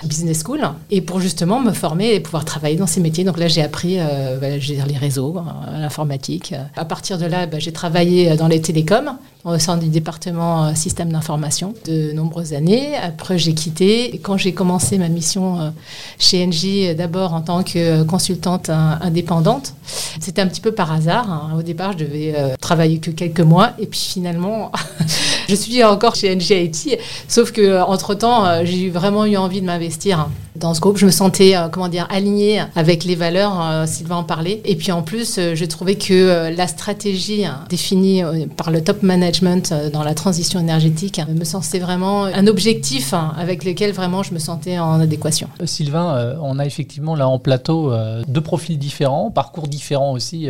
Business 0.02 0.42
School. 0.44 0.62
Et 0.90 1.00
pour 1.00 1.20
justement 1.20 1.60
me 1.60 1.70
former 1.72 2.12
et 2.14 2.20
pouvoir 2.20 2.44
travailler 2.44 2.76
dans 2.76 2.88
ces 2.88 3.00
métiers. 3.00 3.22
Donc 3.22 3.38
là, 3.38 3.46
j'ai 3.46 3.62
appris 3.62 3.98
bah, 4.40 4.48
les 4.48 4.96
réseaux, 4.96 5.36
l'informatique. 5.72 6.54
À 6.76 6.84
partir 6.84 7.18
de 7.18 7.26
là, 7.26 7.46
bah, 7.46 7.60
j'ai 7.60 7.72
travaillé 7.72 8.36
dans 8.36 8.48
les 8.48 8.60
télécoms 8.60 9.16
au 9.44 9.58
sein 9.58 9.76
du 9.76 9.88
département 9.88 10.66
euh, 10.66 10.74
système 10.74 11.10
d'information 11.10 11.74
de 11.86 12.12
nombreuses 12.12 12.52
années. 12.52 12.96
Après, 12.96 13.38
j'ai 13.38 13.54
quitté. 13.54 14.20
Quand 14.22 14.36
j'ai 14.36 14.52
commencé 14.52 14.98
ma 14.98 15.08
mission 15.08 15.60
euh, 15.60 15.70
chez 16.18 16.44
Engie, 16.44 16.94
d'abord 16.94 17.32
en 17.32 17.40
tant 17.40 17.62
que 17.62 18.02
consultante 18.02 18.70
indépendante, 18.70 19.74
c'était 20.20 20.42
un 20.42 20.46
petit 20.46 20.60
peu 20.60 20.72
par 20.72 20.92
hasard. 20.92 21.30
Hein. 21.30 21.56
Au 21.58 21.62
départ, 21.62 21.92
je 21.92 22.04
devais 22.04 22.34
euh, 22.36 22.56
travailler 22.60 22.98
que 22.98 23.10
quelques 23.10 23.40
mois. 23.40 23.70
Et 23.78 23.86
puis 23.86 24.00
finalement, 24.00 24.72
Je 25.50 25.56
suis 25.56 25.82
encore 25.82 26.14
chez 26.14 26.32
NGIT, 26.32 26.96
sauf 27.26 27.50
que 27.50 27.82
entre 27.82 28.14
temps, 28.14 28.64
j'ai 28.64 28.88
vraiment 28.88 29.24
eu 29.24 29.36
envie 29.36 29.60
de 29.60 29.66
m'investir 29.66 30.28
dans 30.54 30.74
ce 30.74 30.80
groupe. 30.80 30.96
Je 30.96 31.06
me 31.06 31.10
sentais, 31.10 31.56
comment 31.72 31.88
dire, 31.88 32.06
alignée 32.08 32.62
avec 32.76 33.02
les 33.02 33.16
valeurs. 33.16 33.88
Sylvain 33.88 34.16
en 34.16 34.22
parlait. 34.22 34.60
Et 34.64 34.76
puis 34.76 34.92
en 34.92 35.02
plus, 35.02 35.40
je 35.54 35.64
trouvais 35.64 35.96
que 35.96 36.54
la 36.56 36.68
stratégie 36.68 37.46
définie 37.68 38.22
par 38.56 38.70
le 38.70 38.80
top 38.84 39.02
management 39.02 39.74
dans 39.92 40.04
la 40.04 40.14
transition 40.14 40.60
énergétique 40.60 41.20
me 41.28 41.42
semblait 41.42 41.80
vraiment 41.80 42.26
un 42.26 42.46
objectif 42.46 43.12
avec 43.36 43.64
lequel 43.64 43.90
vraiment 43.90 44.22
je 44.22 44.32
me 44.32 44.38
sentais 44.38 44.78
en 44.78 45.00
adéquation. 45.00 45.48
Sylvain, 45.64 46.36
on 46.40 46.60
a 46.60 46.64
effectivement 46.64 47.16
là 47.16 47.26
en 47.26 47.40
plateau 47.40 47.92
deux 48.28 48.40
profils 48.40 48.78
différents, 48.78 49.32
parcours 49.32 49.66
différents 49.66 50.12
aussi, 50.12 50.48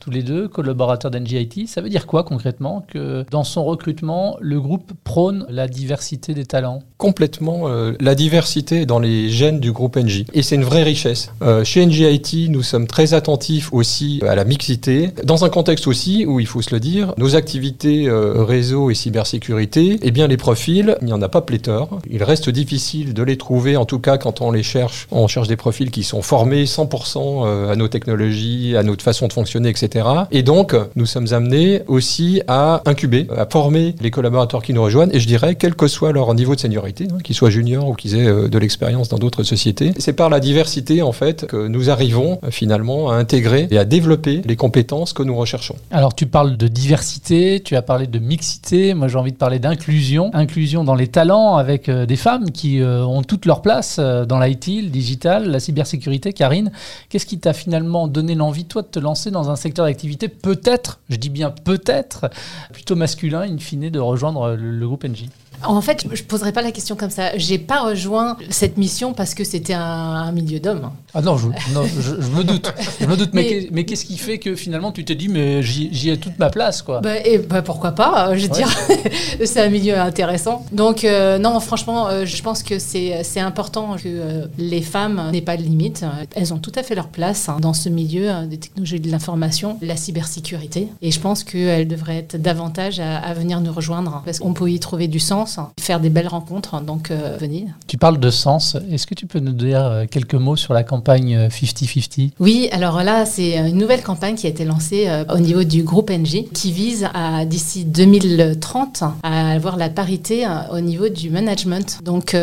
tous 0.00 0.10
les 0.10 0.22
deux, 0.22 0.48
collaborateurs 0.48 1.10
d'NGIT. 1.10 1.66
Ça 1.66 1.82
veut 1.82 1.90
dire 1.90 2.06
quoi 2.06 2.24
concrètement 2.24 2.86
que 2.90 3.26
dans 3.30 3.44
son 3.44 3.64
recrutement, 3.64 4.37
le 4.40 4.60
groupe 4.60 4.92
prône 5.04 5.46
la 5.48 5.68
diversité 5.68 6.34
des 6.34 6.44
talents 6.44 6.82
Complètement. 6.96 7.68
Euh, 7.68 7.92
la 8.00 8.16
diversité 8.16 8.84
dans 8.84 8.98
les 8.98 9.30
gènes 9.30 9.60
du 9.60 9.70
groupe 9.70 9.96
NJ. 9.96 10.24
Et 10.32 10.42
c'est 10.42 10.56
une 10.56 10.64
vraie 10.64 10.82
richesse. 10.82 11.30
Euh, 11.42 11.62
chez 11.62 11.86
NGIT, 11.86 12.48
nous 12.50 12.64
sommes 12.64 12.88
très 12.88 13.14
attentifs 13.14 13.72
aussi 13.72 14.20
à 14.26 14.34
la 14.34 14.44
mixité, 14.44 15.10
dans 15.22 15.44
un 15.44 15.48
contexte 15.48 15.86
aussi 15.86 16.26
où, 16.26 16.40
il 16.40 16.46
faut 16.46 16.60
se 16.60 16.74
le 16.74 16.80
dire, 16.80 17.14
nos 17.16 17.36
activités 17.36 18.08
euh, 18.08 18.42
réseau 18.42 18.90
et 18.90 18.94
cybersécurité, 18.94 19.98
eh 20.02 20.10
bien 20.10 20.26
les 20.26 20.36
profils, 20.36 20.96
il 21.00 21.06
n'y 21.06 21.12
en 21.12 21.22
a 21.22 21.28
pas 21.28 21.40
pléthore. 21.40 22.00
Il 22.10 22.24
reste 22.24 22.50
difficile 22.50 23.14
de 23.14 23.22
les 23.22 23.36
trouver, 23.36 23.76
en 23.76 23.84
tout 23.84 24.00
cas 24.00 24.18
quand 24.18 24.40
on 24.40 24.50
les 24.50 24.64
cherche. 24.64 25.06
On 25.12 25.28
cherche 25.28 25.46
des 25.46 25.56
profils 25.56 25.92
qui 25.92 26.02
sont 26.02 26.22
formés 26.22 26.64
100% 26.64 27.70
à 27.70 27.76
nos 27.76 27.88
technologies, 27.88 28.76
à 28.76 28.82
notre 28.82 29.04
façon 29.04 29.28
de 29.28 29.32
fonctionner, 29.32 29.68
etc. 29.68 30.06
Et 30.32 30.42
donc, 30.42 30.74
nous 30.96 31.06
sommes 31.06 31.32
amenés 31.32 31.82
aussi 31.86 32.42
à 32.48 32.82
incuber, 32.86 33.28
à 33.36 33.46
former 33.46 33.94
les 34.00 34.10
collaborateurs 34.28 34.62
qui 34.62 34.74
nous 34.74 34.82
rejoignent, 34.82 35.10
et 35.12 35.20
je 35.20 35.26
dirais, 35.26 35.54
quel 35.54 35.74
que 35.74 35.86
soit 35.86 36.12
leur 36.12 36.34
niveau 36.34 36.54
de 36.54 36.60
seniorité, 36.60 37.08
hein, 37.10 37.16
qu'ils 37.24 37.34
soient 37.34 37.48
juniors 37.48 37.88
ou 37.88 37.94
qu'ils 37.94 38.14
aient 38.14 38.28
euh, 38.28 38.48
de 38.48 38.58
l'expérience 38.58 39.08
dans 39.08 39.16
d'autres 39.16 39.42
sociétés, 39.42 39.92
c'est 39.98 40.12
par 40.12 40.28
la 40.28 40.38
diversité, 40.38 41.00
en 41.00 41.12
fait, 41.12 41.46
que 41.46 41.66
nous 41.66 41.88
arrivons 41.88 42.38
euh, 42.44 42.50
finalement 42.50 43.10
à 43.10 43.14
intégrer 43.14 43.68
et 43.70 43.78
à 43.78 43.86
développer 43.86 44.42
les 44.44 44.56
compétences 44.56 45.14
que 45.14 45.22
nous 45.22 45.34
recherchons. 45.34 45.76
Alors, 45.90 46.14
tu 46.14 46.26
parles 46.26 46.58
de 46.58 46.68
diversité, 46.68 47.62
tu 47.64 47.74
as 47.74 47.80
parlé 47.80 48.06
de 48.06 48.18
mixité, 48.18 48.92
moi 48.92 49.08
j'ai 49.08 49.16
envie 49.16 49.32
de 49.32 49.38
parler 49.38 49.58
d'inclusion, 49.58 50.30
inclusion 50.34 50.84
dans 50.84 50.94
les 50.94 51.08
talents 51.08 51.56
avec 51.56 51.88
euh, 51.88 52.04
des 52.04 52.16
femmes 52.16 52.50
qui 52.50 52.80
ont 52.82 53.22
toute 53.22 53.46
leur 53.46 53.62
place 53.62 53.98
dans 53.98 54.38
l'IT, 54.40 54.66
le 54.66 54.88
digital, 54.88 55.50
la 55.50 55.60
cybersécurité. 55.60 56.32
Karine, 56.32 56.70
qu'est-ce 57.08 57.26
qui 57.26 57.38
t'a 57.38 57.52
finalement 57.52 58.08
donné 58.08 58.34
l'envie, 58.34 58.66
toi, 58.66 58.82
de 58.82 58.88
te 58.88 58.98
lancer 58.98 59.30
dans 59.30 59.50
un 59.50 59.56
secteur 59.56 59.86
d'activité 59.86 60.28
peut-être, 60.28 61.00
je 61.08 61.16
dis 61.16 61.30
bien 61.30 61.50
peut-être, 61.50 62.30
plutôt 62.72 62.96
masculin, 62.96 63.42
in 63.42 63.58
fine, 63.58 63.88
de 63.88 63.98
rejoindre 63.98 64.17
le, 64.56 64.86
groupe 64.86 65.04
NJ 65.04 65.26
en 65.64 65.80
fait, 65.80 66.06
je 66.12 66.22
ne 66.22 66.26
poserai 66.26 66.52
pas 66.52 66.62
la 66.62 66.72
question 66.72 66.96
comme 66.96 67.10
ça. 67.10 67.36
J'ai 67.36 67.58
pas 67.58 67.80
rejoint 67.80 68.36
cette 68.50 68.76
mission 68.76 69.12
parce 69.12 69.34
que 69.34 69.44
c'était 69.44 69.74
un, 69.74 70.30
milieu 70.32 70.60
d'hommes. 70.60 70.90
Ah 71.14 71.22
non, 71.22 71.36
je, 71.36 71.48
me 71.48 72.42
doute. 72.42 72.72
Je 73.00 73.06
me 73.06 73.16
doute. 73.16 73.30
Mais, 73.32 73.68
mais, 73.72 73.84
qu'est-ce 73.84 74.04
qui 74.04 74.18
fait 74.18 74.38
que 74.38 74.54
finalement 74.54 74.92
tu 74.92 75.04
te 75.04 75.12
dis, 75.12 75.28
mais 75.28 75.62
j'y 75.62 76.10
ai 76.10 76.18
toute 76.18 76.38
ma 76.38 76.50
place 76.50 76.82
quoi? 76.82 77.00
Bah, 77.00 77.16
et, 77.24 77.38
bah, 77.38 77.62
Pourquoi 77.62 77.92
pas 77.92 78.36
Je 78.36 78.42
veux 78.42 78.48
dire, 78.48 78.68
c'est 79.44 79.60
un 79.60 79.68
milieu 79.68 79.98
intéressant. 79.98 80.64
Donc, 80.72 81.04
euh, 81.04 81.38
non, 81.38 81.58
franchement, 81.60 82.08
euh, 82.08 82.24
je 82.24 82.42
pense 82.42 82.62
que 82.62 82.78
c'est 82.78 83.40
important 83.40 83.96
que 83.96 84.02
euh, 84.06 84.46
les 84.58 84.82
femmes 84.82 85.30
n'aient 85.32 85.40
pas 85.40 85.56
de 85.56 85.62
limite. 85.62 86.04
Elles 86.34 86.52
ont 86.52 86.58
tout 86.58 86.72
à 86.74 86.82
fait 86.82 86.94
leur 86.94 87.08
place 87.08 87.48
hein, 87.48 87.56
dans 87.60 87.74
ce 87.74 87.88
milieu 87.88 88.46
des 88.46 88.58
technologies 88.58 89.00
de 89.00 89.10
l'information, 89.10 89.78
la 89.82 89.96
cybersécurité. 89.96 90.88
Et 91.02 91.10
je 91.10 91.20
pense 91.20 91.44
qu'elles 91.44 91.88
devraient 91.88 92.18
être 92.18 92.36
davantage 92.40 93.00
à, 93.00 93.18
à 93.18 93.34
venir 93.34 93.60
nous 93.60 93.72
rejoindre 93.72 94.22
parce 94.24 94.38
qu'on 94.38 94.52
peut 94.52 94.70
y 94.70 94.78
trouver 94.78 95.08
du 95.08 95.20
sens 95.20 95.47
faire 95.80 96.00
des 96.00 96.10
belles 96.10 96.28
rencontres, 96.28 96.80
donc 96.82 97.10
euh, 97.10 97.36
venir. 97.40 97.68
Tu 97.86 97.96
parles 97.96 98.20
de 98.20 98.30
sens. 98.30 98.76
Est-ce 98.90 99.06
que 99.06 99.14
tu 99.14 99.26
peux 99.26 99.38
nous 99.38 99.52
dire 99.52 99.84
euh, 99.84 100.04
quelques 100.10 100.34
mots 100.34 100.56
sur 100.56 100.74
la 100.74 100.82
campagne 100.82 101.48
50-50 101.48 102.26
euh, 102.26 102.28
Oui, 102.40 102.68
alors 102.72 103.02
là, 103.02 103.24
c'est 103.24 103.56
une 103.56 103.78
nouvelle 103.78 104.02
campagne 104.02 104.34
qui 104.34 104.46
a 104.46 104.50
été 104.50 104.64
lancée 104.64 105.08
au 105.32 105.38
niveau 105.38 105.64
du 105.64 105.82
groupe 105.82 106.10
NG 106.10 106.46
qui 106.52 106.72
vise 106.72 107.08
à, 107.14 107.44
d'ici 107.44 107.84
2030, 107.84 109.02
à 109.22 109.50
avoir 109.52 109.76
la 109.76 109.88
parité 109.88 110.46
au 110.72 110.80
niveau 110.80 111.08
du 111.08 111.30
management. 111.30 112.00
Donc 112.04 112.36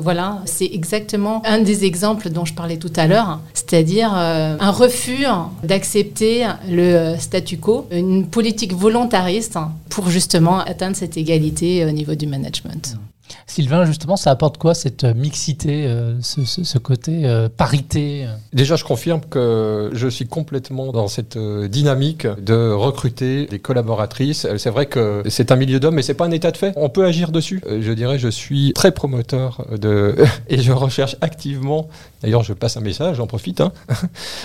voilà, 0.00 0.38
c'est 0.44 0.70
exactement 0.72 1.42
un 1.44 1.58
des 1.58 1.84
exemples 1.84 2.30
dont 2.30 2.44
je 2.44 2.54
parlais 2.54 2.76
tout 2.76 2.92
à 2.96 3.06
l'heure, 3.06 3.40
c'est-à-dire 3.54 4.12
un 4.12 4.70
refus 4.70 5.24
d'accepter 5.64 6.46
le 6.68 7.16
statu 7.18 7.58
quo, 7.58 7.86
une 7.90 8.26
politique 8.26 8.74
volontariste 8.74 9.58
pour 9.88 10.08
justement 10.08 10.60
atteindre 10.60 10.96
cette 10.96 11.16
égalité 11.16 11.84
au 11.84 11.90
niveau 11.90 12.14
du 12.14 12.26
management. 12.26 12.51
Management. 12.60 13.11
Sylvain, 13.46 13.84
justement, 13.84 14.16
ça 14.16 14.30
apporte 14.30 14.58
quoi 14.58 14.74
cette 14.74 15.04
mixité, 15.04 15.86
euh, 15.86 16.18
ce, 16.20 16.78
côté 16.78 17.26
euh, 17.26 17.48
parité? 17.48 18.26
Déjà, 18.52 18.76
je 18.76 18.84
confirme 18.84 19.20
que 19.28 19.90
je 19.92 20.08
suis 20.08 20.26
complètement 20.26 20.92
dans 20.92 21.08
cette 21.08 21.36
euh, 21.36 21.68
dynamique 21.68 22.26
de 22.26 22.72
recruter 22.72 23.46
des 23.46 23.58
collaboratrices. 23.58 24.46
C'est 24.56 24.70
vrai 24.70 24.86
que 24.86 25.22
c'est 25.28 25.52
un 25.52 25.56
milieu 25.56 25.80
d'hommes, 25.80 25.94
mais 25.94 26.02
c'est 26.02 26.14
pas 26.14 26.26
un 26.26 26.30
état 26.30 26.50
de 26.50 26.56
fait. 26.56 26.72
On 26.76 26.88
peut 26.88 27.04
agir 27.04 27.32
dessus. 27.32 27.62
Je 27.66 27.92
dirais, 27.92 28.18
je 28.18 28.28
suis 28.28 28.72
très 28.74 28.92
promoteur 28.92 29.66
de 29.78 30.16
et 30.48 30.60
je 30.60 30.72
recherche 30.72 31.16
activement. 31.20 31.88
D'ailleurs, 32.22 32.42
je 32.42 32.52
passe 32.52 32.76
un 32.76 32.80
message, 32.80 33.16
j'en 33.16 33.26
profite. 33.26 33.60
Hein. 33.60 33.72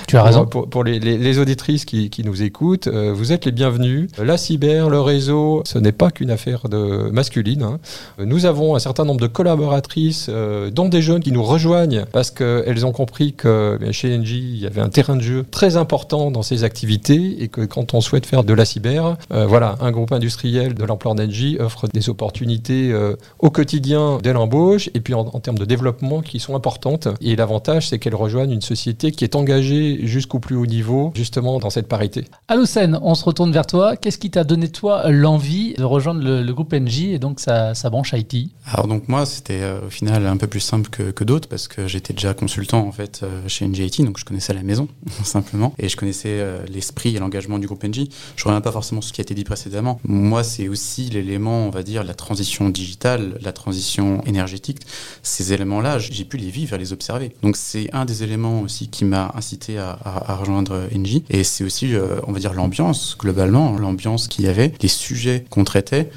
Tu 0.07 0.17
as 0.17 0.23
raison. 0.23 0.45
Pour, 0.67 0.83
les, 0.83 1.39
auditrices 1.39 1.85
qui, 1.85 2.09
qui, 2.09 2.23
nous 2.23 2.41
écoutent, 2.41 2.87
vous 2.87 3.31
êtes 3.31 3.45
les 3.45 3.51
bienvenus. 3.51 4.09
La 4.17 4.37
cyber, 4.37 4.89
le 4.89 5.01
réseau, 5.01 5.61
ce 5.65 5.77
n'est 5.77 5.91
pas 5.91 6.09
qu'une 6.11 6.31
affaire 6.31 6.69
de 6.69 7.09
masculine. 7.11 7.63
Hein. 7.63 7.79
Nous 8.19 8.45
avons 8.45 8.76
un 8.77 8.79
certain 8.79 9.05
nombre 9.05 9.19
de 9.19 9.27
collaboratrices, 9.27 10.27
euh, 10.29 10.69
dont 10.69 10.87
des 10.87 11.01
jeunes 11.01 11.19
qui 11.19 11.31
nous 11.31 11.43
rejoignent 11.43 12.05
parce 12.11 12.29
qu'elles 12.29 12.85
ont 12.85 12.91
compris 12.91 13.33
que 13.33 13.79
chez 13.91 14.15
NG, 14.15 14.29
il 14.29 14.57
y 14.57 14.67
avait 14.67 14.81
un 14.81 14.89
terrain 14.89 15.15
de 15.15 15.21
jeu 15.21 15.45
très 15.49 15.77
important 15.77 16.29
dans 16.29 16.43
ces 16.43 16.63
activités 16.63 17.41
et 17.41 17.47
que 17.47 17.61
quand 17.61 17.95
on 17.95 18.01
souhaite 18.01 18.27
faire 18.27 18.43
de 18.43 18.53
la 18.53 18.65
cyber, 18.65 19.17
euh, 19.31 19.47
voilà, 19.47 19.75
un 19.81 19.91
groupe 19.91 20.11
industriel 20.11 20.75
de 20.75 20.83
l'ampleur 20.83 21.15
d'Engie 21.15 21.57
offre 21.59 21.87
des 21.87 22.07
opportunités 22.09 22.91
euh, 22.91 23.15
au 23.39 23.49
quotidien 23.49 24.19
dès 24.21 24.31
l'embauche 24.31 24.89
et 24.93 25.01
puis 25.01 25.15
en, 25.15 25.25
termes 25.39 25.57
de 25.57 25.65
développement 25.65 26.21
qui 26.21 26.39
sont 26.39 26.55
importantes. 26.55 27.07
Et 27.19 27.35
l'avantage, 27.35 27.89
c'est 27.89 27.97
qu'elles 27.97 28.15
rejoignent 28.15 28.53
une 28.53 28.61
société 28.61 29.11
qui 29.11 29.23
est 29.23 29.35
engagée 29.35 30.05
jusqu'au 30.05 30.39
plus 30.39 30.55
haut 30.55 30.67
niveau, 30.67 31.11
justement 31.15 31.57
dans 31.57 31.71
cette 31.71 31.87
parité. 31.87 32.25
Alocène, 32.47 32.99
on 33.01 33.15
se 33.15 33.25
retourne 33.25 33.51
vers 33.51 33.65
toi. 33.65 33.97
Qu'est-ce 33.97 34.19
qui 34.19 34.29
t'a 34.29 34.43
donné, 34.43 34.69
toi, 34.69 35.09
l'envie 35.09 35.73
de 35.73 35.83
rejoindre 35.83 36.21
le, 36.23 36.53
groupe 36.53 36.73
NJ 36.73 37.05
et 37.05 37.19
donc 37.19 37.39
sa, 37.39 37.73
sa 37.73 37.89
branche 37.89 38.13
IT 38.13 38.51
alors 38.69 38.87
donc 38.87 39.07
moi, 39.07 39.25
c'était 39.25 39.61
euh, 39.61 39.87
au 39.87 39.89
final 39.89 40.27
un 40.27 40.35
peu 40.35 40.47
plus 40.47 40.59
simple 40.59 40.89
que, 40.89 41.11
que 41.11 41.23
d'autres 41.23 41.47
parce 41.47 41.69
que 41.69 41.87
j'étais 41.87 42.13
déjà 42.13 42.33
consultant 42.33 42.85
en 42.85 42.91
fait 42.91 43.21
euh, 43.23 43.47
chez 43.47 43.65
NGIT, 43.65 44.03
donc 44.03 44.17
je 44.17 44.25
connaissais 44.25 44.53
la 44.53 44.61
maison 44.61 44.89
simplement 45.23 45.73
et 45.79 45.87
je 45.87 45.95
connaissais 45.95 46.39
euh, 46.41 46.65
l'esprit 46.67 47.15
et 47.15 47.19
l'engagement 47.19 47.59
du 47.59 47.67
groupe 47.67 47.83
NG. 47.85 48.09
Je 48.35 48.43
reviens 48.43 48.59
pas 48.59 48.73
forcément 48.73 48.99
sur 48.99 49.09
ce 49.09 49.13
qui 49.13 49.21
a 49.21 49.23
été 49.23 49.33
dit 49.33 49.45
précédemment. 49.45 50.01
Moi, 50.03 50.43
c'est 50.43 50.67
aussi 50.67 51.03
l'élément, 51.09 51.65
on 51.65 51.69
va 51.69 51.81
dire, 51.81 52.03
la 52.03 52.13
transition 52.13 52.67
digitale, 52.67 53.37
la 53.41 53.53
transition 53.53 54.21
énergétique. 54.25 54.81
Ces 55.23 55.53
éléments-là, 55.53 55.97
j'ai 55.99 56.25
pu 56.25 56.35
les 56.35 56.49
vivre 56.49 56.75
les 56.75 56.91
observer. 56.91 57.31
Donc 57.43 57.55
c'est 57.55 57.89
un 57.93 58.03
des 58.03 58.23
éléments 58.23 58.61
aussi 58.61 58.89
qui 58.89 59.05
m'a 59.05 59.31
incité 59.33 59.77
à, 59.77 59.91
à, 59.91 60.33
à, 60.33 60.35
rejoindre 60.35 60.87
NG 60.93 61.23
et 61.29 61.45
c'est 61.45 61.63
aussi, 61.63 61.93
on 62.27 62.33
va 62.33 62.39
dire, 62.39 62.53
l'ambiance 62.53 63.15
globalement, 63.17 63.77
l'ambiance 63.77 64.27
qu'il 64.27 64.43
y 64.43 64.47
avait, 64.49 64.73
les 64.81 64.87
sujets 64.89 65.45
qu'on 65.49 65.63
traitait 65.63 66.09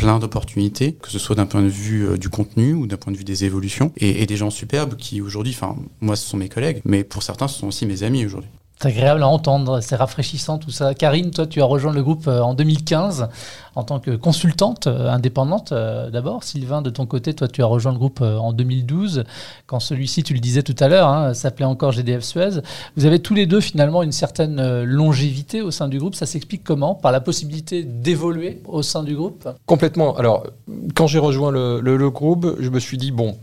plein 0.00 0.18
d'opportunités, 0.18 0.94
que 0.94 1.10
ce 1.10 1.18
soit 1.18 1.36
d'un 1.36 1.44
point 1.44 1.62
de 1.62 1.68
vue 1.68 2.08
euh, 2.08 2.16
du 2.16 2.30
contenu 2.30 2.72
ou 2.72 2.86
d'un 2.86 2.96
point 2.96 3.12
de 3.12 3.18
vue 3.18 3.24
des 3.24 3.44
évolutions, 3.44 3.92
et, 3.98 4.22
et 4.22 4.26
des 4.26 4.36
gens 4.36 4.48
superbes 4.48 4.96
qui 4.96 5.20
aujourd'hui, 5.20 5.52
enfin 5.54 5.76
moi 6.00 6.16
ce 6.16 6.26
sont 6.26 6.38
mes 6.38 6.48
collègues, 6.48 6.80
mais 6.86 7.04
pour 7.04 7.22
certains 7.22 7.48
ce 7.48 7.58
sont 7.58 7.68
aussi 7.68 7.84
mes 7.84 8.02
amis 8.02 8.24
aujourd'hui. 8.24 8.50
C'est 8.80 8.88
agréable 8.88 9.22
à 9.22 9.28
entendre, 9.28 9.80
c'est 9.82 9.96
rafraîchissant 9.96 10.56
tout 10.56 10.70
ça. 10.70 10.94
Karine, 10.94 11.30
toi, 11.32 11.46
tu 11.46 11.60
as 11.60 11.66
rejoint 11.66 11.92
le 11.92 12.02
groupe 12.02 12.26
euh, 12.28 12.40
en 12.40 12.54
2015 12.54 13.28
en 13.74 13.84
tant 13.84 14.00
que 14.00 14.12
consultante 14.12 14.86
euh, 14.86 15.10
indépendante 15.10 15.72
euh, 15.72 16.08
d'abord. 16.08 16.44
Sylvain, 16.44 16.80
de 16.80 16.88
ton 16.88 17.04
côté, 17.04 17.34
toi, 17.34 17.46
tu 17.46 17.62
as 17.62 17.66
rejoint 17.66 17.92
le 17.92 17.98
groupe 17.98 18.22
en 18.22 18.54
2012, 18.54 19.24
quand 19.66 19.80
celui-ci, 19.80 20.22
tu 20.22 20.32
le 20.32 20.40
disais 20.40 20.62
tout 20.62 20.74
à 20.80 20.88
l'heure, 20.88 21.08
hein, 21.08 21.34
s'appelait 21.34 21.66
encore 21.66 21.92
GDF 21.92 22.22
Suez. 22.22 22.62
Vous 22.96 23.04
avez 23.04 23.18
tous 23.18 23.34
les 23.34 23.44
deux 23.44 23.60
finalement 23.60 24.02
une 24.02 24.12
certaine 24.12 24.82
longévité 24.84 25.60
au 25.60 25.70
sein 25.70 25.86
du 25.86 25.98
groupe. 25.98 26.14
Ça 26.14 26.24
s'explique 26.24 26.64
comment? 26.64 26.94
Par 26.94 27.12
la 27.12 27.20
possibilité 27.20 27.82
d'évoluer 27.82 28.62
au 28.66 28.82
sein 28.82 29.02
du 29.02 29.14
groupe? 29.14 29.46
Complètement. 29.66 30.16
Alors, 30.16 30.46
quand 30.94 31.06
j'ai 31.06 31.18
rejoint 31.18 31.50
le, 31.50 32.08
groupe, 32.08 32.56
je 32.58 32.70
me 32.70 32.80
suis 32.80 32.96
dit, 32.96 33.10
bon, 33.10 33.36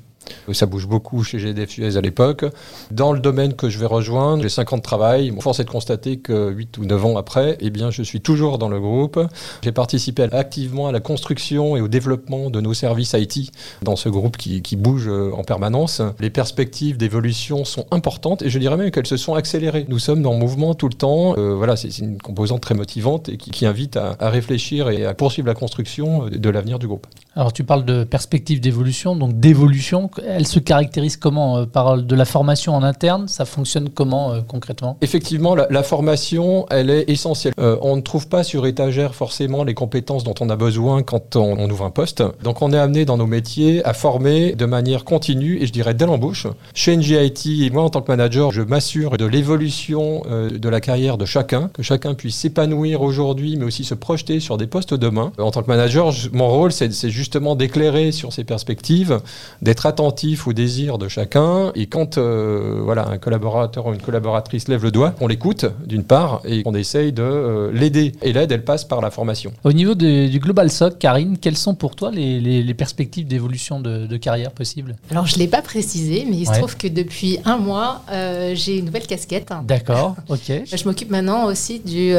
Ça 0.54 0.66
bouge 0.66 0.88
beaucoup 0.88 1.24
chez 1.24 1.40
GDF 1.40 1.70
Suez 1.70 1.98
à 1.98 2.02
l'époque. 2.02 2.46
Dans 2.92 3.12
le 3.12 3.20
domaine 3.20 3.54
que 3.54 3.70
je 3.70 3.80
vais 3.80 3.86
rejoindre, 3.86 4.44
j'ai 4.44 4.50
5 4.50 4.74
ans 4.74 4.78
de 4.78 4.82
travail. 4.82 5.34
Force 5.42 5.60
est 5.60 5.66
de 5.66 5.70
constater 5.70 6.18
que 6.18 6.50
8 6.50 6.78
ou 6.78 6.86
9 6.86 7.06
ans 7.06 7.18
après, 7.18 7.58
eh 7.60 7.70
bien, 7.70 7.92
je 7.92 8.04
suis 8.04 8.22
toujours 8.22 8.58
dans 8.58 8.70
le 8.70 8.80
groupe. 8.80 9.20
J'ai 9.64 9.72
participé 9.72 10.24
activement 10.32 10.88
à 10.88 10.92
la 10.92 11.00
construction 11.00 11.76
et 11.76 11.82
au 11.82 11.88
développement 11.88 12.50
de 12.50 12.62
nos 12.62 12.74
services 12.74 13.14
IT 13.14 13.52
dans 13.82 13.96
ce 13.96 14.10
groupe 14.10 14.38
qui, 14.38 14.62
qui 14.62 14.76
bouge 14.76 15.08
euh, 15.08 15.32
en 15.34 15.44
permanence. 15.44 16.02
Les 16.20 16.30
perspectives 16.30 16.98
d'évolution 16.98 17.66
sont 17.66 17.86
importantes 17.92 18.42
et 18.42 18.50
je 18.50 18.60
dirais 18.60 18.78
même 18.78 18.92
qu'elles 18.92 19.08
se 19.08 19.18
sont 19.18 19.36
accélérées. 19.36 19.86
Nous 19.90 20.00
sommes 20.00 20.26
en 20.26 20.34
mouvement 20.34 20.74
tout 20.74 20.88
le 20.88 20.94
temps. 20.94 21.36
Euh, 21.38 21.56
voilà, 21.56 21.76
c'est 21.76 21.98
une 22.00 22.18
composante 22.18 22.62
très 22.62 22.76
motivante 22.76 23.30
et 23.30 23.38
qui, 23.38 23.66
invite 23.66 23.98
à, 23.98 24.16
réfléchir 24.22 24.90
et 24.90 25.06
à 25.06 25.14
poursuivre 25.14 25.48
la 25.48 25.54
construction 25.54 26.28
de 26.28 26.50
l'avenir 26.50 26.80
du 26.80 26.88
groupe. 26.88 27.08
Alors 27.36 27.54
tu 27.54 27.64
parles 27.64 27.86
de 27.86 28.04
perspective 28.04 28.60
d'évolution, 28.62 29.16
donc 29.16 29.40
d'évolution. 29.40 30.10
Elle 30.26 30.48
se 30.48 30.60
caractérise 30.60 31.18
comment 31.18 31.58
euh, 31.58 31.66
Par 31.66 31.98
de 31.98 32.16
la 32.16 32.26
formation 32.26 32.74
en 32.74 32.84
interne 32.84 33.28
Ça 33.28 33.46
fonctionne 33.46 33.90
comment 33.90 34.34
euh, 34.34 34.42
concrètement? 34.48 34.98
Effectivement, 35.02 35.56
la, 35.56 35.84
formation, 35.84 36.66
elle 36.70 36.90
est 36.90 37.10
essentielle. 37.10 37.54
Euh, 37.60 37.78
on 37.82 37.96
ne 37.96 38.02
trouve 38.02 38.28
pas 38.28 38.44
sur 38.44 38.66
étagère 38.66 39.16
forcément 39.16 39.64
les 39.64 39.74
compétences 39.74 40.24
dont 40.24 40.34
on 40.42 40.50
a 40.50 40.56
besoin 40.56 41.04
quand 41.04 41.36
on, 41.36 41.70
ouvre 41.70 41.86
un 41.86 41.92
poste. 41.92 42.24
Donc 42.44 42.62
on 42.62 42.72
est 42.72 42.78
amené 42.78 43.06
dans 43.06 43.18
nos 43.18 43.28
métiers 43.28 43.86
à 43.86 43.94
former 43.94 44.54
de 44.54 44.66
manière 44.66 45.04
continue 45.06 45.62
et 45.62 45.68
je 45.68 45.72
dirais 45.72 45.94
dès 45.94 46.06
l'embauche. 46.06 46.48
Chez 46.74 46.96
NGIT, 46.98 47.70
moi 47.72 47.84
en 47.84 47.90
tant 47.90 48.02
que 48.02 48.12
manager, 48.12 48.52
je 48.52 48.62
m'assure 48.62 49.18
de 49.18 49.26
l'évolution 49.26 50.24
de 50.28 50.70
la 50.70 50.82
carrière 50.82 51.18
de 51.18 51.26
chacun, 51.26 51.70
que 51.74 51.84
chacun 51.84 52.14
puisse 52.14 52.36
s'épanouir 52.36 53.02
aujourd'hui, 53.02 53.58
mais 53.58 53.66
aussi 53.66 53.84
se 53.84 53.94
projeter 53.94 54.40
sur 54.40 54.58
des 54.58 54.68
postes 54.68 54.94
demain. 54.94 55.32
En 55.38 55.52
tant 55.52 55.62
que 55.62 55.68
manager, 55.68 56.12
mon 56.32 56.48
rôle, 56.50 56.72
c'est 56.72 57.10
juste 57.10 57.28
justement 57.28 57.58
d'éclairer 57.58 58.14
sur 58.14 58.32
ces 58.32 58.46
perspectives, 58.46 59.20
d'être 59.62 59.86
attentif 59.86 60.07
aux 60.46 60.54
désirs 60.54 60.98
de 60.98 61.08
chacun. 61.08 61.72
Et 61.76 61.88
quand 61.88 62.18
euh, 62.18 62.80
voilà, 62.84 63.08
un 63.10 63.18
collaborateur 63.18 63.86
ou 63.88 63.94
une 63.94 64.02
collaboratrice 64.02 64.68
lève 64.68 64.84
le 64.84 64.92
doigt, 64.92 65.14
on 65.20 65.28
l'écoute 65.28 65.66
d'une 65.86 66.04
part 66.04 66.42
et 66.46 66.62
on 66.66 66.74
essaye 66.74 67.12
de 67.12 67.24
euh, 67.24 67.72
l'aider. 67.72 68.14
Et 68.22 68.34
l'aide, 68.34 68.52
elle 68.52 68.64
passe 68.64 68.86
par 68.86 69.02
la 69.02 69.12
formation. 69.12 69.52
Au 69.64 69.74
niveau 69.74 69.96
du 69.96 70.40
Global 70.40 70.72
SOC, 70.72 70.98
Karine, 71.00 71.38
quelles 71.38 71.58
sont 71.58 71.76
pour 71.76 71.96
toi 71.96 72.12
les, 72.12 72.74
perspectives 72.74 73.28
d'évolution 73.28 73.80
de, 73.80 74.18
carrière 74.18 74.52
possibles? 74.52 74.96
Alors, 75.12 75.26
je 75.26 75.36
ne 75.36 75.40
l'ai 75.40 75.48
pas 75.48 75.62
précisé, 75.62 76.26
mais 76.30 76.38
il 76.38 76.48
se 76.48 76.54
trouve 76.54 76.78
que 76.78 76.88
depuis 76.88 77.40
un 77.46 77.58
mois, 77.58 78.02
euh, 78.12 78.54
j'ai 78.56 78.78
une 78.78 78.86
nouvelle 78.86 79.08
casquette. 79.08 79.52
D'accord, 79.64 80.16
ok. 80.30 80.52
Je 80.66 80.86
m'occupe 80.86 81.10
maintenant 81.10 81.46
aussi 81.46 81.80
du 81.80 82.14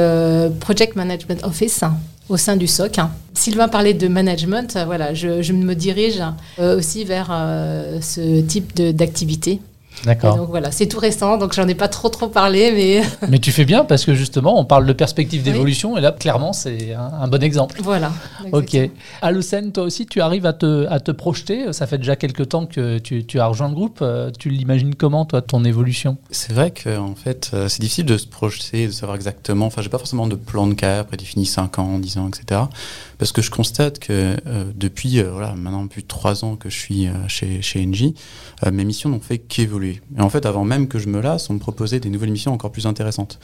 Project 0.61 0.97
Management 0.97 1.45
Office 1.45 1.85
au 2.29 2.37
sein 2.37 2.57
du 2.57 2.67
SOC. 2.67 2.97
Sylvain 3.35 3.69
parlait 3.69 3.95
de 3.95 4.09
management, 4.09 4.79
voilà, 4.87 5.15
je, 5.15 5.53
me 5.53 5.75
dirige 5.75 6.23
euh, 6.59 6.77
aussi 6.79 7.05
vers 7.05 7.29
euh, 7.31 8.01
ce 8.01 8.41
type 8.41 8.75
d'activité. 8.81 9.61
D'accord. 10.05 10.37
Donc 10.37 10.49
voilà, 10.49 10.71
c'est 10.71 10.87
tout 10.87 10.99
récent, 10.99 11.39
donc 11.39 11.53
j'en 11.55 11.67
ai 11.69 11.75
pas 11.75 11.89
trop 11.89 12.09
trop 12.09 12.29
parlé, 12.29 12.73
mais. 12.73 13.03
mais 13.29 13.39
tu 13.39 13.53
fais 13.53 13.65
bien 13.65 13.85
parce 13.85 14.05
que 14.05 14.15
justement, 14.15 14.59
on 14.59 14.65
parle 14.65 14.87
de 14.87 14.93
perspective 14.93 15.43
d'évolution 15.43 15.97
et 15.97 16.01
là, 16.01 16.13
clairement, 16.13 16.53
c'est 16.53 16.95
un, 16.95 17.29
bon 17.29 17.43
exemple. 17.43 17.81
Voilà. 17.83 18.13
Ok. 18.53 18.77
Alocène, 19.23 19.73
toi 19.73 19.85
aussi, 19.85 20.07
tu 20.07 20.21
arrives 20.21 20.47
à 20.47 20.53
te, 20.53 20.87
à 20.89 21.01
te 21.01 21.11
projeter. 21.11 21.73
Ça 21.73 21.87
fait 21.87 21.99
déjà 21.99 22.17
quelques 22.17 22.49
temps 22.49 22.67
que 22.67 22.99
tu, 22.99 23.25
tu 23.25 23.41
as 23.41 23.47
rejoint 23.47 23.69
le 23.69 23.75
groupe. 23.75 23.99
Euh, 24.03 24.31
tu 24.39 24.51
l'imagines 24.51 24.95
comment, 24.95 25.25
toi, 25.25 25.43
ton 25.43 25.65
évolution? 25.65 26.17
C'est 26.31 26.53
vrai 26.53 26.71
que 26.71 26.99
en 26.99 27.15
fait, 27.15 27.51
euh, 27.55 27.69
c'est 27.69 27.81
difficile 27.81 28.07
de 28.07 28.17
se 28.17 28.27
projeter, 28.27 28.87
de 28.87 28.93
savoir 28.93 29.17
exactement. 29.17 29.67
Enfin, 29.67 29.83
j'ai 29.83 29.89
pas 29.89 29.99
forcément 29.99 30.27
de 30.27 30.37
plan 30.37 30.67
de 30.67 30.75
carrière 30.75 31.05
prédéfini 31.05 31.47
5 31.47 31.79
ans, 31.79 31.99
10 31.99 32.19
ans, 32.19 32.29
etc. 32.29 32.63
Parce 33.19 33.33
que 33.33 33.43
je 33.43 33.51
constate 33.51 33.99
que 33.99 34.37
euh, 34.47 34.65
depuis 34.75 35.21
voilà, 35.23 35.55
maintenant 35.55 35.87
plus 35.89 36.03
de 36.03 36.07
3 36.07 36.45
ans 36.45 36.57
que 36.57 36.71
je 36.71 36.79
suis 36.79 37.09
chez, 37.27 37.63
chez 37.63 37.85
Engie, 37.85 38.15
mes 38.71 38.85
missions 38.85 39.11
n'ont 39.11 39.21
fait 39.21 39.39
qu'évoluer. 39.39 40.01
Et 40.17 40.21
en 40.21 40.31
fait, 40.31 40.47
avant 40.47 40.65
même 40.65 40.89
que 40.89 40.99
je 40.99 41.09
me 41.09 41.21
lasse, 41.21 41.51
on 41.51 41.55
me 41.55 41.59
proposait 41.59 42.01
des 42.01 42.11
nouvelles 42.11 42.31
missions 42.31 42.53
encore 42.53 42.71
plus 42.71 42.87
intéressantes. 42.87 43.39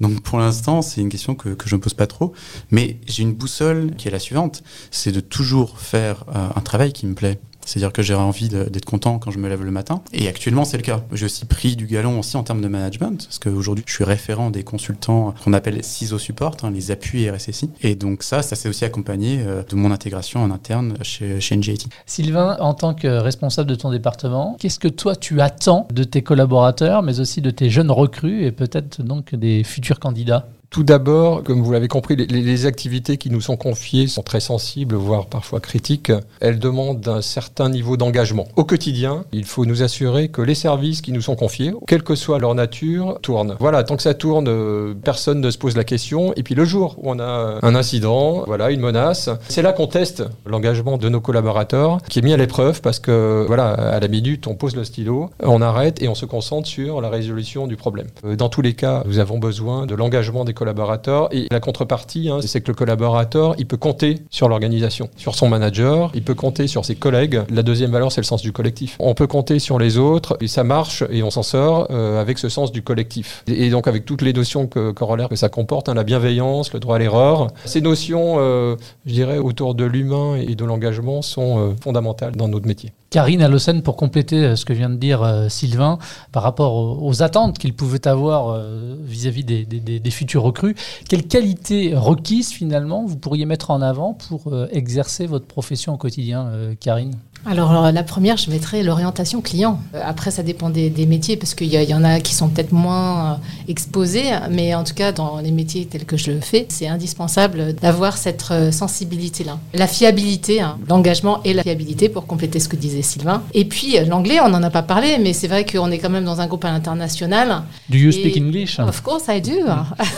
Donc 0.00 0.20
pour 0.22 0.38
l'instant, 0.38 0.82
c'est 0.82 1.00
une 1.00 1.08
question 1.08 1.34
que, 1.34 1.50
que 1.50 1.68
je 1.68 1.74
ne 1.74 1.78
me 1.78 1.82
pose 1.82 1.94
pas 1.94 2.06
trop. 2.06 2.32
Mais 2.70 2.98
j'ai 3.06 3.22
une 3.22 3.34
boussole 3.34 3.94
qui 3.96 4.08
est 4.08 4.10
la 4.10 4.18
suivante, 4.18 4.62
c'est 4.90 5.12
de 5.12 5.20
toujours 5.20 5.78
faire 5.78 6.24
euh, 6.34 6.48
un 6.54 6.60
travail 6.60 6.92
qui 6.92 7.06
me 7.06 7.14
plaît. 7.14 7.38
C'est-à-dire 7.68 7.92
que 7.92 8.02
j'ai 8.02 8.14
envie 8.14 8.48
d'être 8.48 8.86
content 8.86 9.18
quand 9.18 9.30
je 9.30 9.38
me 9.38 9.48
lève 9.48 9.62
le 9.62 9.70
matin. 9.70 10.00
Et 10.12 10.26
actuellement, 10.26 10.64
c'est 10.64 10.78
le 10.78 10.82
cas. 10.82 11.02
J'ai 11.12 11.26
aussi 11.26 11.44
pris 11.44 11.76
du 11.76 11.86
galon 11.86 12.18
aussi 12.18 12.36
en 12.36 12.42
termes 12.42 12.62
de 12.62 12.68
management, 12.68 13.26
parce 13.26 13.38
qu'aujourd'hui, 13.38 13.84
je 13.86 13.92
suis 13.92 14.04
référent 14.04 14.50
des 14.50 14.64
consultants 14.64 15.34
qu'on 15.44 15.52
appelle 15.52 15.84
CISO 15.84 16.18
Support, 16.18 16.56
hein, 16.62 16.70
les 16.70 16.90
appuis 16.90 17.28
RSSI. 17.28 17.70
Et 17.82 17.94
donc 17.94 18.22
ça, 18.22 18.40
ça 18.42 18.56
s'est 18.56 18.68
aussi 18.68 18.84
accompagné 18.84 19.40
euh, 19.40 19.62
de 19.68 19.76
mon 19.76 19.90
intégration 19.90 20.42
en 20.42 20.50
interne 20.50 20.94
chez, 21.02 21.40
chez 21.40 21.56
NGIT. 21.56 21.88
Sylvain, 22.06 22.56
en 22.60 22.72
tant 22.72 22.94
que 22.94 23.06
responsable 23.06 23.68
de 23.68 23.74
ton 23.74 23.90
département, 23.90 24.56
qu'est-ce 24.58 24.78
que 24.78 24.88
toi, 24.88 25.14
tu 25.14 25.40
attends 25.40 25.86
de 25.92 26.04
tes 26.04 26.22
collaborateurs, 26.22 27.02
mais 27.02 27.20
aussi 27.20 27.42
de 27.42 27.50
tes 27.50 27.68
jeunes 27.68 27.90
recrues 27.90 28.44
et 28.44 28.52
peut-être 28.52 29.02
donc 29.02 29.34
des 29.34 29.62
futurs 29.64 30.00
candidats? 30.00 30.48
Tout 30.70 30.82
d'abord, 30.82 31.42
comme 31.44 31.62
vous 31.62 31.72
l'avez 31.72 31.88
compris, 31.88 32.14
les, 32.14 32.66
activités 32.66 33.16
qui 33.16 33.30
nous 33.30 33.40
sont 33.40 33.56
confiées 33.56 34.06
sont 34.06 34.22
très 34.22 34.40
sensibles, 34.40 34.96
voire 34.96 35.26
parfois 35.26 35.60
critiques. 35.60 36.12
Elles 36.40 36.58
demandent 36.58 37.06
un 37.08 37.22
certain 37.22 37.70
niveau 37.70 37.96
d'engagement. 37.96 38.46
Au 38.56 38.64
quotidien, 38.64 39.24
il 39.32 39.44
faut 39.44 39.64
nous 39.64 39.82
assurer 39.82 40.28
que 40.28 40.42
les 40.42 40.54
services 40.54 41.00
qui 41.00 41.12
nous 41.12 41.22
sont 41.22 41.36
confiés, 41.36 41.72
quelle 41.86 42.02
que 42.02 42.14
soit 42.14 42.38
leur 42.38 42.54
nature, 42.54 43.18
tournent. 43.22 43.56
Voilà, 43.60 43.82
tant 43.84 43.96
que 43.96 44.02
ça 44.02 44.12
tourne, 44.12 44.48
euh, 44.48 44.94
personne 45.02 45.40
ne 45.40 45.50
se 45.50 45.56
pose 45.56 45.76
la 45.76 45.84
question. 45.84 46.34
Et 46.36 46.42
puis 46.42 46.54
le 46.54 46.64
jour 46.64 46.96
où 46.98 47.10
on 47.10 47.18
a 47.18 47.58
un 47.62 47.74
incident, 47.74 48.44
voilà, 48.46 48.70
une 48.70 48.80
menace, 48.80 49.30
c'est 49.48 49.62
là 49.62 49.72
qu'on 49.72 49.86
teste 49.86 50.24
l'engagement 50.44 50.98
de 50.98 51.08
nos 51.08 51.20
collaborateurs, 51.20 51.98
qui 52.08 52.18
est 52.18 52.22
mis 52.22 52.34
à 52.34 52.36
l'épreuve 52.36 52.82
parce 52.82 52.98
que, 52.98 53.44
voilà, 53.46 53.70
à 53.70 54.00
la 54.00 54.08
minute, 54.08 54.46
on 54.46 54.54
pose 54.54 54.76
le 54.76 54.84
stylo, 54.84 55.30
on 55.42 55.62
arrête 55.62 56.02
et 56.02 56.08
on 56.08 56.14
se 56.14 56.26
concentre 56.26 56.68
sur 56.68 57.00
la 57.00 57.08
résolution 57.08 57.66
du 57.66 57.76
problème. 57.76 58.08
Euh, 58.24 58.36
dans 58.36 58.48
tous 58.50 58.62
les 58.62 58.74
cas, 58.74 59.02
nous 59.06 59.18
avons 59.18 59.38
besoin 59.38 59.86
de 59.86 59.94
l'engagement 59.94 60.44
des 60.44 60.54
collaborateurs. 60.58 61.28
Et 61.32 61.46
la 61.50 61.60
contrepartie, 61.60 62.28
hein, 62.28 62.40
c'est 62.42 62.60
que 62.60 62.68
le 62.68 62.74
collaborateur, 62.74 63.54
il 63.58 63.66
peut 63.66 63.76
compter 63.76 64.16
sur 64.30 64.48
l'organisation, 64.48 65.08
sur 65.16 65.34
son 65.34 65.48
manager, 65.48 66.10
il 66.14 66.22
peut 66.22 66.34
compter 66.34 66.66
sur 66.66 66.84
ses 66.84 66.96
collègues. 66.96 67.42
La 67.50 67.62
deuxième 67.62 67.92
valeur, 67.92 68.12
c'est 68.12 68.20
le 68.20 68.26
sens 68.26 68.42
du 68.42 68.52
collectif. 68.52 68.96
On 68.98 69.14
peut 69.14 69.26
compter 69.26 69.58
sur 69.58 69.78
les 69.78 69.96
autres 69.96 70.36
et 70.40 70.48
ça 70.48 70.64
marche 70.64 71.04
et 71.10 71.22
on 71.22 71.30
s'en 71.30 71.42
sort 71.42 71.86
euh, 71.90 72.20
avec 72.20 72.38
ce 72.38 72.48
sens 72.48 72.72
du 72.72 72.82
collectif. 72.82 73.44
Et, 73.46 73.70
donc 73.70 73.86
avec 73.86 74.04
toutes 74.04 74.22
les 74.22 74.32
notions 74.32 74.66
que, 74.66 74.90
corollaires 74.90 75.28
que 75.28 75.36
ça 75.36 75.48
comporte, 75.48 75.88
hein, 75.88 75.94
la 75.94 76.04
bienveillance, 76.04 76.72
le 76.72 76.80
droit 76.80 76.96
à 76.96 76.98
l'erreur, 76.98 77.48
ces 77.64 77.80
notions, 77.80 78.36
euh, 78.38 78.76
je 79.06 79.12
dirais, 79.12 79.38
autour 79.38 79.74
de 79.74 79.84
l'humain 79.84 80.36
et 80.36 80.54
de 80.54 80.64
l'engagement 80.64 81.22
sont 81.22 81.58
euh, 81.58 81.74
fondamentales 81.80 82.34
dans 82.34 82.48
notre 82.48 82.66
métier. 82.66 82.92
Karine 83.10 83.42
Allosen, 83.42 83.82
pour 83.82 83.96
compléter 83.96 84.54
ce 84.56 84.64
que 84.64 84.72
vient 84.72 84.90
de 84.90 84.96
dire 84.96 85.46
Sylvain, 85.48 85.98
par 86.32 86.42
rapport 86.42 87.02
aux, 87.02 87.22
attentes 87.22 87.58
qu'il 87.58 87.74
pouvait 87.74 88.06
avoir 88.06 88.60
vis-à-vis 89.02 89.44
des, 89.44 90.10
futurs 90.10 90.42
recrues. 90.42 90.74
Quelles 91.08 91.26
qualités 91.26 91.94
requises 91.94 92.50
finalement 92.52 93.04
vous 93.06 93.16
pourriez 93.16 93.46
mettre 93.46 93.70
en 93.70 93.82
avant 93.82 94.14
pour 94.14 94.48
euh, 94.48 94.68
exercer 94.72 95.26
votre 95.26 95.46
profession 95.46 95.94
au 95.94 95.96
quotidien, 95.96 96.46
euh, 96.46 96.74
Karine? 96.78 97.14
Alors, 97.48 97.92
la 97.92 98.02
première, 98.02 98.36
je 98.36 98.50
mettrais 98.50 98.82
l'orientation 98.82 99.40
client. 99.40 99.80
Euh, 99.94 100.00
après, 100.04 100.30
ça 100.30 100.42
dépend 100.42 100.70
des, 100.70 100.90
métiers, 101.06 101.36
parce 101.36 101.54
qu'il 101.54 101.72
y, 101.72 101.94
en 101.94 102.04
a 102.04 102.20
qui 102.20 102.34
sont 102.34 102.48
peut-être 102.48 102.72
moins 102.72 103.40
exposés, 103.68 104.24
mais 104.50 104.74
en 104.74 104.84
tout 104.84 104.94
cas, 104.94 105.12
dans 105.12 105.38
les 105.38 105.50
métiers 105.50 105.86
tels 105.86 106.04
que 106.04 106.16
je 106.16 106.30
le 106.30 106.40
fais, 106.40 106.66
c'est 106.68 106.86
indispensable 106.86 107.74
d'avoir 107.74 108.16
cette 108.18 108.44
sensibilité-là. 108.70 109.58
La 109.74 109.86
fiabilité, 109.86 110.60
hein, 110.60 110.78
l'engagement 110.88 111.40
et 111.44 111.54
la 111.54 111.62
fiabilité, 111.62 112.08
pour 112.08 112.26
compléter 112.26 112.60
ce 112.60 112.68
que 112.68 112.76
disait 112.76 113.02
Sylvain. 113.02 113.42
Et 113.54 113.64
puis, 113.64 113.96
l'anglais, 114.06 114.40
on 114.40 114.48
n'en 114.48 114.62
a 114.62 114.70
pas 114.70 114.82
parlé, 114.82 115.18
mais 115.18 115.32
c'est 115.32 115.48
vrai 115.48 115.64
qu'on 115.64 115.90
est 115.90 115.98
quand 115.98 116.10
même 116.10 116.24
dans 116.24 116.40
un 116.40 116.46
groupe 116.46 116.64
à 116.64 116.70
l'international. 116.70 117.62
Do 117.88 117.96
you 117.96 118.12
speak 118.12 118.36
English? 118.36 118.78
Of 118.78 119.02
course 119.02 119.24
I 119.28 119.40
do. 119.40 119.52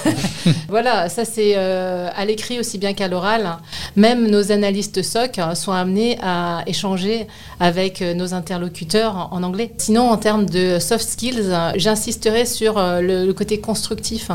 voilà, 0.68 1.08
ça 1.08 1.24
c'est 1.24 1.54
euh, 1.56 2.08
à 2.16 2.24
l'écrit 2.24 2.58
aussi 2.58 2.78
bien 2.78 2.94
qu'à 2.94 3.08
l'oral. 3.08 3.58
Même 3.96 4.28
nos 4.28 4.52
analystes 4.52 5.02
SOC 5.02 5.38
hein, 5.38 5.54
sont 5.54 5.72
amenés 5.72 6.18
à 6.22 6.62
échanger 6.66 7.19
avec 7.58 8.02
euh, 8.02 8.14
nos 8.14 8.34
interlocuteurs 8.34 9.28
en, 9.32 9.42
anglais. 9.42 9.72
Sinon, 9.78 10.10
en 10.10 10.16
termes 10.16 10.46
de 10.46 10.78
soft 10.78 11.08
skills, 11.08 11.52
j'insisterai 11.76 12.46
sur 12.46 12.78
euh, 12.78 13.00
le, 13.00 13.32
côté 13.32 13.60
constructif. 13.60 14.30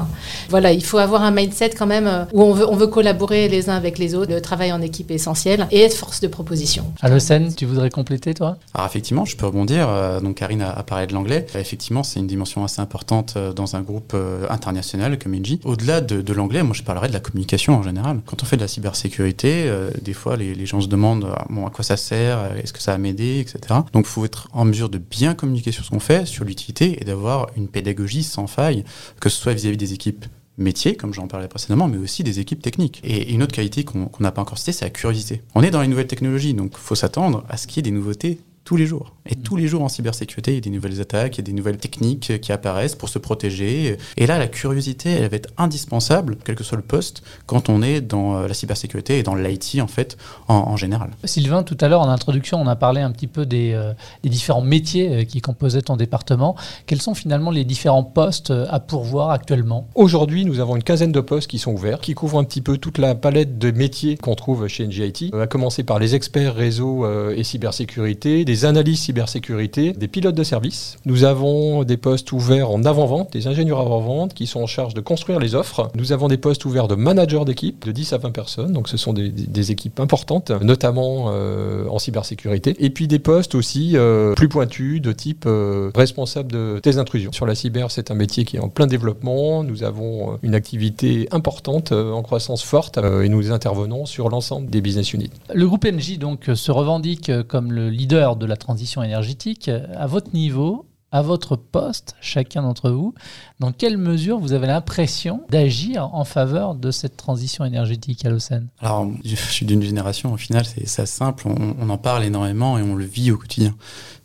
Voilà, 0.50 0.72
il 0.72 0.84
faut 0.84 0.98
avoir 0.98 1.24
un 1.24 1.32
mindset 1.32 1.72
quand 1.72 1.86
même 1.86 2.28
où 2.34 2.42
on 2.42 2.54
veut, 2.54 2.68
on 2.68 2.76
veut 2.76 2.88
collaborer 2.88 3.48
les 3.50 3.70
uns 3.70 3.76
avec 3.76 3.98
les 3.98 4.16
autres. 4.16 4.32
Le 4.32 4.42
travail 4.42 4.72
en 4.72 4.82
équipe 4.82 5.12
est 5.12 5.16
essentiel 5.16 5.68
et 5.72 5.82
être 5.82 5.96
force 5.96 6.22
de 6.22 6.28
proposition. 6.28 6.86
Alocène, 7.02 7.54
tu 7.54 7.66
voudrais 7.66 7.90
compléter 7.90 8.34
toi? 8.34 8.58
Alors 8.74 8.88
effectivement, 8.88 9.26
je 9.26 9.36
peux 9.36 9.46
rebondir. 9.46 9.88
Donc 10.22 10.36
Karine 10.36 10.62
a, 10.62 10.82
parlé 10.84 11.08
de 11.08 11.14
l'anglais. 11.14 11.46
Effectivement, 11.56 12.04
c'est 12.04 12.20
une 12.20 12.28
dimension 12.28 12.64
assez 12.64 12.82
importante 12.82 13.38
dans 13.38 13.76
un 13.76 13.82
groupe 13.82 14.16
international 14.50 15.20
comme 15.20 15.36
Engie. 15.36 15.60
Au-delà 15.64 16.02
de, 16.02 16.34
l'anglais, 16.34 16.64
moi 16.64 16.74
je 16.74 16.84
parlerais 16.84 17.08
de 17.08 17.14
la 17.14 17.20
communication 17.20 17.76
en 17.76 17.84
général. 17.84 18.22
Quand 18.26 18.42
on 18.44 18.46
fait 18.46 18.58
de 18.58 18.62
la 18.62 18.68
cybersécurité, 18.68 19.66
euh, 19.68 19.90
des 20.02 20.14
fois 20.14 20.38
les, 20.38 20.66
gens 20.66 20.82
se 20.82 20.88
demandent 20.88 21.28
ah, 21.36 21.46
bon, 21.50 21.66
à 21.68 21.70
quoi 21.70 21.84
ça 21.84 21.98
sert, 21.98 22.52
est-ce 22.66 22.74
que 22.74 22.82
ça 22.82 22.92
va 22.92 22.98
m'aider, 22.98 23.40
etc. 23.40 23.80
Donc 23.94 24.06
il 24.06 24.10
faut 24.10 24.26
être 24.26 24.50
en 24.52 24.66
mesure 24.66 24.90
de 24.90 24.98
bien 24.98 25.34
communiquer 25.34 25.72
sur 25.72 25.86
ce 25.86 25.92
qu'on 25.92 26.00
fait, 26.00 26.26
sur 26.26 26.44
l'utilité 26.44 27.02
et 27.02 27.06
d'avoir 27.06 27.48
une 27.56 27.68
pédagogie 27.68 28.24
sans 28.24 28.48
faille, 28.48 28.84
que 29.22 29.30
ce 29.30 29.40
soit 29.40 29.54
vis-à-vis 29.54 29.78
des 29.78 29.94
équipes 29.94 30.26
métiers, 30.58 30.96
comme 30.96 31.14
j'en 31.14 31.28
parlais 31.28 31.48
précédemment, 31.48 31.88
mais 31.88 31.98
aussi 31.98 32.24
des 32.24 32.40
équipes 32.40 32.62
techniques. 32.62 33.02
Et 33.04 33.32
une 33.34 33.44
autre 33.44 33.54
qualité 33.54 33.84
qu'on 33.84 34.10
n'a 34.20 34.32
pas 34.32 34.42
encore 34.42 34.58
citée, 34.58 34.72
c'est 34.72 34.86
la 34.86 34.92
curiosité. 34.92 35.42
On 35.54 35.64
est 35.64 35.72
dans 35.72 35.82
les 35.82 35.88
nouvelles 35.88 36.08
technologies, 36.08 36.54
donc 36.54 36.72
il 36.74 36.80
faut 36.80 36.96
s'attendre 36.96 37.46
à 37.50 37.58
ce 37.58 37.68
qu'il 37.68 37.78
y 37.78 37.80
ait 37.80 37.92
des 37.92 37.96
nouveautés 37.96 38.40
tous 38.64 38.78
les 38.78 38.86
jours. 38.86 39.15
Et 39.28 39.36
tous 39.36 39.56
les 39.56 39.68
jours 39.68 39.82
en 39.82 39.90
cybersécurité, 39.90 40.52
il 40.52 40.56
y 40.56 40.58
a 40.58 40.62
des 40.62 40.70
nouvelles 40.70 41.02
attaques, 41.02 41.38
il 41.38 41.40
y 41.40 41.42
a 41.42 41.46
des 41.46 41.54
nouvelles 41.54 41.78
techniques 41.78 42.40
qui 42.42 42.52
apparaissent 42.52 42.96
pour 42.96 43.10
se 43.10 43.18
protéger. 43.18 43.98
Et 44.18 44.28
là, 44.28 44.38
la 44.38 44.48
curiosité, 44.48 45.10
elle 45.10 45.30
va 45.30 45.38
être 45.38 45.50
indispensable, 45.58 46.38
quel 46.44 46.56
que 46.56 46.64
soit 46.64 46.78
le 46.78 46.84
poste, 46.84 47.24
quand 47.48 47.70
on 47.70 47.82
est 47.82 48.02
dans 48.02 48.42
la 48.42 48.54
cybersécurité 48.54 49.18
et 49.18 49.24
dans 49.24 49.36
l'IT 49.36 49.82
en 49.82 49.88
fait, 49.88 50.18
en, 50.48 50.78
général. 50.78 51.12
Sylvain, 51.24 51.64
tout 51.64 51.78
à 51.82 51.88
l'heure 51.88 52.02
en 52.02 52.10
introduction, 52.10 52.62
on 52.62 52.68
a 52.68 52.76
parlé 52.76 53.02
un 53.02 53.12
petit 53.12 53.28
peu 53.28 53.46
des, 53.46 53.80
des 54.24 54.30
différents 54.30 54.62
métiers 54.62 55.26
qui 55.26 55.42
composaient 55.42 55.82
ton 55.82 55.96
département. 55.96 56.56
Quels 56.86 57.02
sont 57.02 57.16
finalement 57.16 57.50
les 57.50 57.64
différents 57.64 58.04
postes 58.04 58.52
à 58.52 58.80
pourvoir 58.80 59.32
actuellement? 59.32 59.88
Aujourd'hui, 59.96 60.46
nous 60.46 60.60
avons 60.60 60.76
une 60.76 60.84
quinzaine 60.84 61.12
de 61.12 61.22
postes 61.22 61.50
qui 61.50 61.58
sont 61.58 61.74
ouverts, 61.74 62.00
qui 62.00 62.14
couvrent 62.14 62.38
un 62.38 62.44
petit 62.44 62.62
peu 62.62 62.78
toute 62.78 62.98
la 63.00 63.16
palette 63.16 63.58
de 63.58 63.72
métiers 63.72 64.18
qu'on 64.18 64.36
trouve 64.36 64.68
chez 64.68 64.86
NGIT, 64.86 65.32
à 65.34 65.48
commencer 65.48 65.84
par 65.84 65.98
les 65.98 66.14
experts 66.14 66.54
réseau 66.54 67.10
et 67.32 67.44
cybersécurité, 67.44 68.46
des 68.46 68.66
analyses 68.66 69.00
cybersécurité, 69.00 69.15
des 69.16 70.08
pilotes 70.08 70.36
de 70.36 70.44
service. 70.44 70.98
Nous 71.06 71.24
avons 71.24 71.84
des 71.84 71.98
postes 71.98 72.32
ouverts 72.32 72.70
en 72.70 72.84
avant-vente, 72.84 73.32
des 73.32 73.48
ingénieurs 73.48 73.80
avant-vente 73.80 74.34
qui 74.34 74.46
sont 74.46 74.62
en 74.62 74.68
charge 74.68 74.94
de 74.94 75.02
construire 75.02 75.40
les 75.40 75.56
offres. 75.56 75.90
Nous 75.96 76.12
avons 76.12 76.28
des 76.28 76.38
postes 76.38 76.66
ouverts 76.66 76.88
de 76.88 76.96
managers 76.96 77.46
d'équipe 77.46 77.86
de 77.86 77.92
10 77.92 78.14
à 78.14 78.18
20 78.18 78.32
personnes, 78.32 78.74
donc 78.74 78.90
ce 78.90 78.98
sont 78.98 79.14
des, 79.14 79.72
équipes 79.72 80.00
importantes, 80.00 80.52
notamment 80.62 81.28
euh, 81.30 81.88
en 81.90 81.98
cybersécurité. 81.98 82.76
Et 82.80 82.90
puis 82.90 83.08
des 83.08 83.20
postes 83.20 83.56
aussi 83.56 83.94
euh, 83.96 84.34
plus 84.34 84.50
pointus 84.50 85.02
de 85.02 85.12
type 85.12 85.46
euh, 85.48 85.90
responsable 85.96 86.52
de, 86.52 86.80
des 86.84 86.98
intrusions. 86.98 87.32
Sur 87.32 87.46
la 87.46 87.56
cyber, 87.56 87.90
c'est 87.90 88.12
un 88.12 88.16
métier 88.16 88.46
qui 88.46 88.58
est 88.58 88.60
en 88.60 88.70
plein 88.70 88.86
développement. 88.86 89.64
Nous 89.64 89.84
avons 89.84 90.38
une 90.44 90.54
activité 90.54 91.28
importante, 91.32 91.92
en 91.92 92.22
croissance 92.22 92.64
forte, 92.64 92.98
et 92.98 93.30
nous 93.30 93.52
intervenons 93.52 94.06
sur 94.06 94.30
l'ensemble 94.30 94.70
des 94.70 94.82
business 94.82 95.14
units. 95.14 95.32
Le 95.54 95.66
groupe 95.68 95.86
NJ 95.86 96.20
donc 96.20 96.50
se 96.54 96.72
revendique 96.72 97.32
comme 97.48 97.72
le 97.72 97.90
leader 97.90 98.36
de 98.36 98.46
la 98.46 98.58
transition 98.58 99.02
énergétique. 99.06 99.70
À 99.70 100.08
votre 100.08 100.34
niveau, 100.34 100.86
à 101.16 101.22
votre 101.22 101.56
poste, 101.56 102.14
chacun 102.20 102.62
d'entre 102.62 102.90
vous, 102.90 103.14
dans 103.62 103.72
quelle 103.72 103.98
mesure 103.98 104.38
vous 104.38 104.52
avez 104.52 104.68
l'impression 104.68 105.44
d'agir 105.50 106.14
en 106.14 106.26
faveur 106.26 106.76
de 106.76 106.92
cette 106.92 107.16
transition 107.16 107.64
énergétique 107.64 108.26
à 108.26 108.30
l'OCEAN 108.30 108.64
Alors, 108.82 109.10
je 109.24 109.36
suis 109.36 109.66
d'une 109.66 109.82
génération, 109.82 110.34
au 110.34 110.38
final, 110.38 110.66
c'est 110.66 111.06
simple, 111.06 111.48
on, 111.48 111.90
en 111.90 111.98
parle 111.98 112.26
énormément 112.26 112.78
et 112.78 112.82
on 112.82 112.96
le 112.96 113.06
vit 113.06 113.32
au 113.32 113.38
quotidien. 113.38 113.74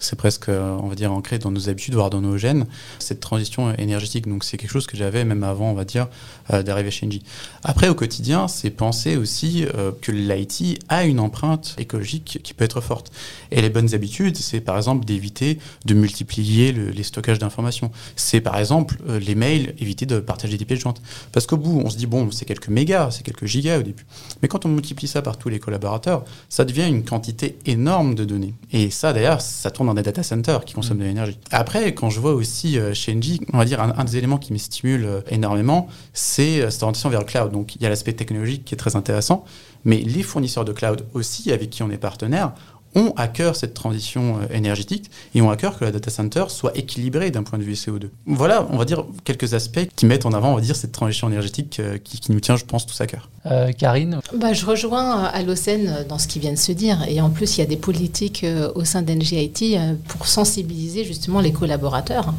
C'est 0.01 0.17
presque, 0.17 0.49
on 0.49 0.89
va 0.89 0.97
dire, 0.97 1.13
ancré 1.13 1.39
dans 1.39 1.53
nos 1.53 1.69
habitudes, 1.69 1.95
voire 1.95 2.11
dans 2.11 2.23
nos 2.23 2.37
gènes, 2.39 2.67
cette 2.99 3.21
transition 3.21 3.73
énergétique. 3.75 4.27
Donc, 4.27 4.43
c'est 4.43 4.57
quelque 4.57 4.73
chose 4.73 4.89
que 4.89 4.97
j'avais 4.97 5.25
même 5.25 5.45
avant, 5.45 5.71
on 5.71 5.75
va 5.75 5.85
dire, 5.85 6.09
euh, 6.53 6.65
d'arriver 6.65 6.91
chez 6.91 7.07
Engie. 7.07 7.23
Après, 7.63 7.89
au 7.89 7.95
quotidien, 7.95 8.49
c'est 8.49 8.71
penser 8.71 9.17
aussi 9.17 9.67
euh, 9.75 9.93
que 10.01 10.11
l'IT 10.11 10.83
a 10.89 11.05
une 11.05 11.21
empreinte 11.21 11.77
écologique 11.79 12.41
qui 12.43 12.55
peut 12.55 12.65
être 12.65 12.81
forte. 12.81 13.13
Et 13.53 13.61
les 13.61 13.71
bonnes 13.71 13.95
habitudes, 13.95 14.37
c'est 14.39 14.61
par 14.61 14.77
exemple 14.77 15.05
d'éviter 15.05 15.59
de 15.85 15.95
multiplier 15.95 16.73
les 16.81 17.03
stockages 17.03 17.39
d'informations. 17.39 17.91
C'est 18.17 18.41
par 18.41 18.59
exemple 18.59 18.97
euh, 19.09 19.19
les 19.19 19.35
mails, 19.35 19.75
éviter 19.79 20.07
de 20.07 20.21
partager 20.21 20.57
des 20.57 20.65
pièces 20.65 20.81
jointes. 20.81 21.01
Parce 21.33 21.47
qu'au 21.47 21.57
bout, 21.57 21.81
on 21.85 21.91
se 21.91 21.97
dit, 21.97 22.07
bon, 22.07 22.31
c'est 22.31 22.45
quelques 22.45 22.69
mégas, 22.69 23.11
c'est 23.13 23.23
quelques 23.23 23.47
gigas 23.47 23.79
au 23.79 23.83
début. 23.83 24.07
Mais 24.43 24.49
quand 24.49 24.67
on 24.67 24.69
multiplie 24.69 25.09
ça 25.09 25.23
par 25.23 25.37
tous 25.37 25.49
les 25.49 25.59
collaborateurs, 25.59 26.25
ça 26.49 26.65
devient 26.65 26.89
une 26.89 27.05
quantité 27.05 27.59
énorme 27.67 28.15
de 28.15 28.25
données. 28.25 28.55
Et 28.73 28.91
ça, 28.91 29.13
d'ailleurs, 29.13 29.41
ça 29.41 29.71
tourne 29.71 29.89
dans 29.89 29.95
des 29.95 30.03
data 30.03 30.23
centers 30.23 30.65
qui 30.65 30.75
consomment 30.75 31.01
de 31.01 31.05
l'énergie. 31.05 31.39
Après, 31.51 31.95
quand 31.95 32.11
je 32.11 32.21
vois 32.21 32.33
aussi 32.33 32.79
euh, 32.79 32.95
chez 32.95 33.15
Engie, 33.15 33.41
on 33.53 33.59
va 33.59 33.65
dire 33.65 33.81
un, 33.81 34.05
des 34.05 34.17
éléments 34.17 34.39
qui 34.39 34.53
me 34.53 34.59
stimule 34.59 35.05
euh, 35.05 35.21
énormément, 35.29 35.89
c'est 36.13 36.71
cette 36.71 36.83
orientation 36.83 37.11
vers 37.11 37.21
le 37.21 37.27
cloud. 37.27 37.53
Donc, 37.53 37.77
il 37.77 37.83
y 37.83 37.87
a 37.87 37.89
l'aspect 37.89 38.13
technologique 38.13 38.65
qui 38.65 38.75
est 38.75 38.79
très 38.79 38.97
intéressant, 38.97 39.45
mais 39.85 39.99
les 39.99 40.23
fournisseurs 40.23 40.65
de 40.65 40.73
cloud 40.73 41.07
aussi, 41.15 41.53
avec 41.53 41.71
qui 41.71 41.83
on 41.83 41.91
est 41.91 41.99
partenaire, 41.99 42.53
ont 42.95 43.13
à 43.17 43.29
cœur 43.29 43.57
cette 43.57 43.75
transition 43.75 44.39
euh, 44.39 44.55
énergétique 44.55 45.11
et 45.35 45.43
ont 45.43 45.51
à 45.51 45.57
cœur 45.57 45.79
que 45.79 45.85
la 45.85 45.93
data 45.93 46.11
center 46.11 46.45
soit 46.49 46.77
équilibrée 46.77 47.31
d'un 47.31 47.43
point 47.43 47.59
de 47.59 47.65
vue 47.65 47.75
CO2. 47.75 48.09
Voilà, 48.27 48.67
on 48.71 48.77
va 48.77 48.85
dire 48.85 49.05
quelques 49.25 49.55
aspects 49.55 49.87
qui 49.95 50.07
mettent 50.07 50.27
en 50.27 50.33
avant, 50.33 50.53
on 50.53 50.55
va 50.57 50.61
dire, 50.61 50.77
cette 50.77 50.93
transition 50.93 51.29
énergétique 51.29 51.79
euh, 51.81 51.99
qui, 52.03 52.21
nous 52.33 52.41
tient, 52.41 52.57
je 52.57 52.65
pense, 52.65 52.87
tous 52.87 53.01
à 53.01 53.07
cœur. 53.07 53.29
Euh, 53.47 53.73
Karine? 53.73 54.21
Bah, 54.35 54.53
Je 54.53 54.67
rejoins 54.67 55.25
à 55.25 55.43
l'OCEN 55.43 56.05
dans 56.09 56.19
ce 56.19 56.29
qui 56.29 56.39
vient 56.39 56.53
de 56.53 56.59
se 56.59 56.73
dire. 56.73 57.05
Et 57.09 57.21
en 57.21 57.31
plus, 57.31 57.57
il 57.57 57.61
y 57.61 57.65
a 57.65 57.67
des 57.67 57.77
politiques 57.77 58.45
au 58.75 58.85
sein 58.85 59.03
d'NGIT 59.03 59.79
pour 60.09 60.27
sensibiliser 60.27 61.05
justement 61.05 61.41
les 61.41 61.53
collaborateurs 61.53 62.35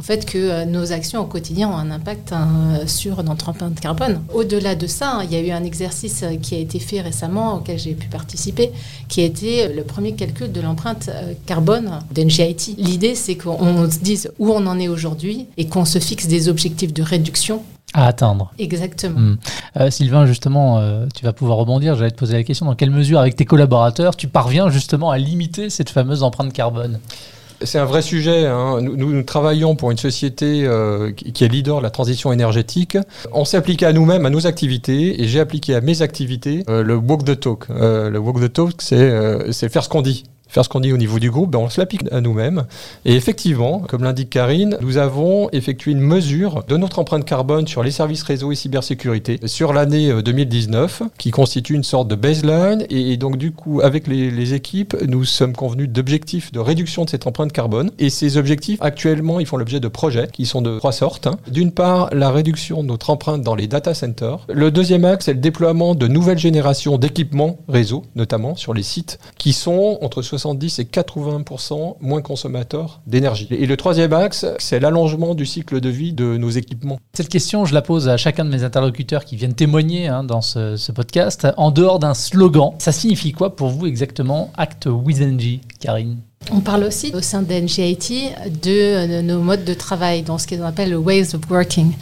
au 0.00 0.02
fait 0.02 0.24
que 0.24 0.38
euh, 0.38 0.64
nos 0.64 0.92
actions 0.92 1.20
au 1.20 1.26
quotidien 1.26 1.68
ont 1.68 1.76
un 1.76 1.90
impact 1.90 2.32
hein, 2.32 2.86
sur 2.86 3.22
notre 3.22 3.50
empreinte 3.50 3.78
carbone. 3.78 4.22
Au-delà 4.32 4.74
de 4.74 4.86
ça, 4.86 5.16
hein, 5.16 5.24
il 5.24 5.30
y 5.30 5.36
a 5.36 5.46
eu 5.46 5.50
un 5.50 5.62
exercice 5.62 6.22
euh, 6.22 6.36
qui 6.40 6.54
a 6.54 6.58
été 6.58 6.78
fait 6.78 7.02
récemment 7.02 7.56
auquel 7.56 7.78
j'ai 7.78 7.92
pu 7.92 8.08
participer, 8.08 8.72
qui 9.08 9.20
a 9.20 9.24
été 9.24 9.68
le 9.68 9.82
premier 9.82 10.12
calcul 10.12 10.50
de 10.50 10.60
l'empreinte 10.62 11.10
euh, 11.10 11.34
carbone 11.44 11.98
d'NGIT. 12.12 12.76
L'idée, 12.78 13.14
c'est 13.14 13.34
qu'on 13.34 13.90
se 13.90 13.98
dise 13.98 14.32
où 14.38 14.50
on 14.50 14.66
en 14.66 14.78
est 14.78 14.88
aujourd'hui 14.88 15.48
et 15.58 15.66
qu'on 15.66 15.84
se 15.84 15.98
fixe 15.98 16.26
des 16.28 16.48
objectifs 16.48 16.94
de 16.94 17.02
réduction 17.02 17.62
à 17.92 18.06
atteindre. 18.06 18.52
Exactement. 18.58 19.18
Hmm. 19.18 19.90
Sylvain, 19.90 20.24
justement, 20.24 20.80
tu 21.12 21.24
vas 21.24 21.32
pouvoir 21.32 21.58
rebondir. 21.58 21.96
J'allais 21.96 22.12
te 22.12 22.16
poser 22.16 22.34
la 22.34 22.44
question 22.44 22.66
dans 22.66 22.76
quelle 22.76 22.90
mesure, 22.90 23.18
avec 23.18 23.34
tes 23.34 23.44
collaborateurs, 23.44 24.14
tu 24.14 24.28
parviens 24.28 24.70
justement 24.70 25.10
à 25.10 25.18
limiter 25.18 25.70
cette 25.70 25.90
fameuse 25.90 26.22
empreinte 26.22 26.52
carbone? 26.52 27.00
C'est 27.62 27.78
un 27.78 27.84
vrai 27.84 28.02
sujet. 28.02 28.46
Hein. 28.46 28.80
Nous, 28.80 29.22
travaillons 29.22 29.76
pour 29.76 29.90
une 29.90 29.98
société 29.98 30.64
euh, 30.64 31.12
qui 31.12 31.44
est 31.44 31.48
leader 31.48 31.78
de 31.78 31.82
la 31.82 31.90
transition 31.90 32.32
énergétique. 32.32 32.96
On 33.32 33.44
s'est 33.44 33.56
appliqué 33.56 33.86
à 33.86 33.92
nous-mêmes, 33.92 34.26
à 34.26 34.30
nos 34.30 34.46
activités, 34.46 35.22
et 35.22 35.28
j'ai 35.28 35.40
appliqué 35.40 35.74
à 35.74 35.80
mes 35.80 36.02
activités 36.02 36.64
euh, 36.68 36.82
le 36.82 36.96
walk 36.96 37.24
the 37.24 37.38
talk. 37.38 37.64
Euh, 37.70 38.10
le 38.10 38.18
walk 38.18 38.40
the 38.40 38.52
talk, 38.52 38.82
c'est 38.82 39.68
faire 39.68 39.84
ce 39.84 39.88
qu'on 39.88 40.02
dit 40.02 40.24
faire 40.50 40.64
ce 40.64 40.68
qu'on 40.68 40.80
dit 40.80 40.92
au 40.92 40.96
niveau 40.96 41.18
du 41.18 41.30
groupe, 41.30 41.50
ben 41.50 41.60
on 41.60 41.68
se 41.68 41.80
l'applique 41.80 42.02
à 42.10 42.20
nous-mêmes. 42.20 42.64
Et 43.04 43.14
effectivement, 43.14 43.80
comme 43.88 44.02
l'indique 44.02 44.30
Karine, 44.30 44.76
nous 44.80 44.98
avons 44.98 45.48
effectué 45.50 45.92
une 45.92 46.00
mesure 46.00 46.64
de 46.66 46.76
notre 46.76 46.98
empreinte 46.98 47.24
carbone 47.24 47.68
sur 47.68 47.82
les 47.82 47.92
services 47.92 48.24
réseau 48.24 48.50
et 48.50 48.56
cybersécurité 48.56 49.38
sur 49.46 49.72
l'année 49.72 50.12
2019, 50.22 51.02
euh, 51.02 51.04
qui 51.18 51.30
constitue 51.30 51.74
une 51.74 51.84
sorte 51.84 52.08
de 52.08 52.16
baseline. 52.16 52.84
Et 52.90 53.16
donc, 53.16 53.36
du 53.36 53.52
coup, 53.52 53.80
avec 53.80 54.06
les, 54.06 54.50
équipes, 54.54 54.96
nous 55.06 55.24
sommes 55.24 55.52
convenus 55.52 55.88
d'objectifs 55.88 56.50
de 56.50 56.58
réduction 56.58 57.04
de 57.04 57.10
cette 57.10 57.28
empreinte 57.28 57.52
carbone. 57.52 57.92
Et 58.00 58.10
ces 58.10 58.36
objectifs, 58.36 58.80
actuellement, 58.82 59.38
ils 59.38 59.46
font 59.46 59.56
l'objet 59.56 59.78
de 59.78 59.88
projets 59.88 60.26
qui 60.32 60.46
sont 60.46 60.62
de 60.62 60.78
trois 60.78 60.92
sortes. 60.92 61.28
D'une 61.48 61.70
part, 61.70 62.12
la 62.12 62.30
réduction 62.30 62.82
de 62.82 62.88
notre 62.88 63.10
empreinte 63.10 63.42
dans 63.42 63.54
les 63.54 63.68
data 63.68 63.94
centers. 63.94 64.46
Le 64.48 64.72
deuxième 64.72 65.04
axe, 65.04 65.26
c'est 65.26 65.34
le 65.34 65.40
déploiement 65.40 65.94
de 65.94 66.08
nouvelles 66.08 66.38
générations 66.38 66.98
d'équipements 66.98 67.58
réseau, 67.68 68.02
notamment 68.16 68.56
sur 68.56 68.74
les 68.74 68.82
sites, 68.82 69.20
qui 69.38 69.52
sont 69.52 69.98
entre 70.02 70.22
60 70.22 70.39
70 70.40 70.78
et 70.78 70.84
80% 70.84 71.96
moins 72.00 72.22
consommateurs 72.22 73.00
d'énergie. 73.06 73.46
Et 73.50 73.66
le 73.66 73.76
troisième 73.76 74.12
axe, 74.12 74.46
c'est 74.58 74.80
l'allongement 74.80 75.34
du 75.34 75.46
cycle 75.46 75.80
de 75.80 75.88
vie 75.88 76.12
de 76.12 76.36
nos 76.36 76.50
équipements. 76.50 76.98
Cette 77.12 77.28
question, 77.28 77.64
je 77.64 77.74
la 77.74 77.82
pose 77.82 78.08
à 78.08 78.16
chacun 78.16 78.44
de 78.44 78.50
mes 78.50 78.64
interlocuteurs 78.64 79.24
qui 79.24 79.36
viennent 79.36 79.54
témoigner 79.54 80.08
hein, 80.08 80.24
dans 80.24 80.40
ce, 80.40 80.76
ce, 80.76 80.92
podcast. 80.92 81.46
En 81.56 81.70
dehors 81.70 81.98
d'un 81.98 82.14
slogan, 82.14 82.72
ça 82.78 82.92
signifie 82.92 83.32
quoi 83.32 83.54
pour 83.54 83.68
vous 83.68 83.86
exactement 83.86 84.50
Act 84.56 84.86
with 84.86 85.20
NG, 85.20 85.60
Karine? 85.78 86.18
On 86.52 86.60
parle 86.60 86.84
aussi 86.84 87.12
au 87.14 87.20
sein 87.20 87.42
d'NGIT 87.42 88.32
de 88.62 89.20
nos 89.20 89.40
modes 89.40 89.64
de 89.64 89.74
travail, 89.74 90.22
dans 90.22 90.38
ce 90.38 90.46
qu'on 90.46 90.64
appelle 90.64 90.90
le 90.90 90.96
ways 90.96 91.34
of 91.34 91.42
working. 91.50 91.92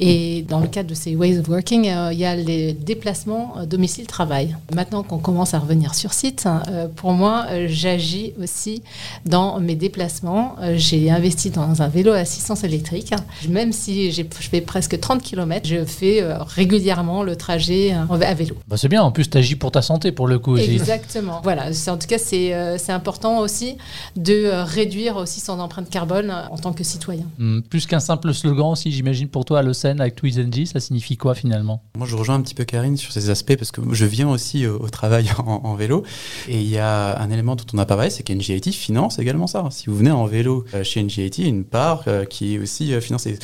Et 0.00 0.42
dans 0.42 0.60
le 0.60 0.68
cadre 0.68 0.88
de 0.88 0.94
ces 0.94 1.16
ways 1.16 1.38
of 1.38 1.48
working, 1.48 1.88
euh, 1.88 2.12
il 2.12 2.18
y 2.18 2.24
a 2.24 2.36
les 2.36 2.72
déplacements 2.72 3.54
euh, 3.58 3.66
domicile-travail. 3.66 4.56
Maintenant 4.74 5.02
qu'on 5.02 5.18
commence 5.18 5.54
à 5.54 5.58
revenir 5.58 5.94
sur 5.94 6.12
site, 6.12 6.46
hein, 6.46 6.62
euh, 6.68 6.86
pour 6.86 7.12
moi, 7.12 7.46
j'agis 7.66 8.32
aussi 8.40 8.82
dans 9.26 9.58
mes 9.58 9.74
déplacements. 9.74 10.56
J'ai 10.76 11.10
investi 11.10 11.50
dans 11.50 11.82
un 11.82 11.88
vélo 11.88 12.12
à 12.12 12.18
assistance 12.18 12.64
électrique. 12.64 13.12
Même 13.48 13.72
si 13.72 14.12
je 14.12 14.22
fais 14.30 14.60
presque 14.60 14.98
30 14.98 15.22
km, 15.22 15.66
je 15.68 15.84
fais 15.84 16.22
régulièrement 16.40 17.22
le 17.22 17.36
trajet 17.36 17.92
à 17.92 18.34
vélo. 18.34 18.56
Bah 18.68 18.76
c'est 18.76 18.88
bien, 18.88 19.02
en 19.02 19.10
plus, 19.10 19.28
tu 19.28 19.38
agis 19.38 19.56
pour 19.56 19.72
ta 19.72 19.82
santé 19.82 20.12
pour 20.12 20.28
le 20.28 20.38
coup 20.38 20.52
aussi. 20.52 20.70
Exactement. 20.70 21.40
Voilà, 21.48 21.68
en 21.88 21.96
tout 21.96 22.06
cas, 22.06 22.18
c'est 22.18 22.52
important 22.90 23.38
aussi 23.38 23.76
de 24.16 24.50
réduire 24.64 25.16
aussi 25.16 25.40
son 25.40 25.60
empreinte 25.60 25.88
carbone 25.88 26.30
en 26.50 26.58
tant 26.58 26.72
que 26.72 26.84
citoyen. 26.84 27.24
Hmm, 27.38 27.60
plus 27.60 27.86
qu'un 27.86 28.00
simple 28.00 28.34
slogan 28.34 28.72
aussi, 28.72 28.92
j'imagine, 28.92 29.28
pour 29.28 29.46
toi, 29.46 29.62
le 29.62 29.72
avec 29.98 30.14
Twizenji, 30.14 30.66
ça 30.66 30.80
signifie 30.80 31.16
quoi 31.16 31.34
finalement? 31.34 31.82
Moi, 31.96 32.06
je 32.06 32.16
rejoins 32.16 32.36
un 32.36 32.42
petit 32.42 32.54
peu 32.54 32.64
Karine 32.64 32.96
sur 32.96 33.12
ces 33.12 33.30
aspects 33.30 33.56
parce 33.56 33.70
que 33.70 33.80
je 33.92 34.04
viens 34.04 34.28
aussi 34.28 34.66
au, 34.66 34.88
travail 34.88 35.30
en, 35.46 35.74
vélo 35.74 36.04
et 36.48 36.60
il 36.60 36.68
y 36.68 36.78
a 36.78 37.20
un 37.20 37.30
élément 37.30 37.56
dont 37.56 37.64
on 37.72 37.76
n'a 37.76 37.86
parlé, 37.86 38.10
c'est 38.10 38.22
qu'NGIT 38.22 38.72
finance 38.72 39.18
également 39.18 39.46
ça. 39.46 39.66
Si 39.70 39.86
vous 39.86 39.96
venez 39.96 40.10
en 40.10 40.26
vélo 40.26 40.64
euh, 40.74 40.84
chez 40.84 41.02
NGIT, 41.02 41.44
une 41.44 41.64
part 41.64 42.04
euh, 42.06 42.24
qui 42.24 42.54
est 42.54 42.58
aussi 42.58 42.92
euh, 42.92 43.00
financée. 43.00 43.38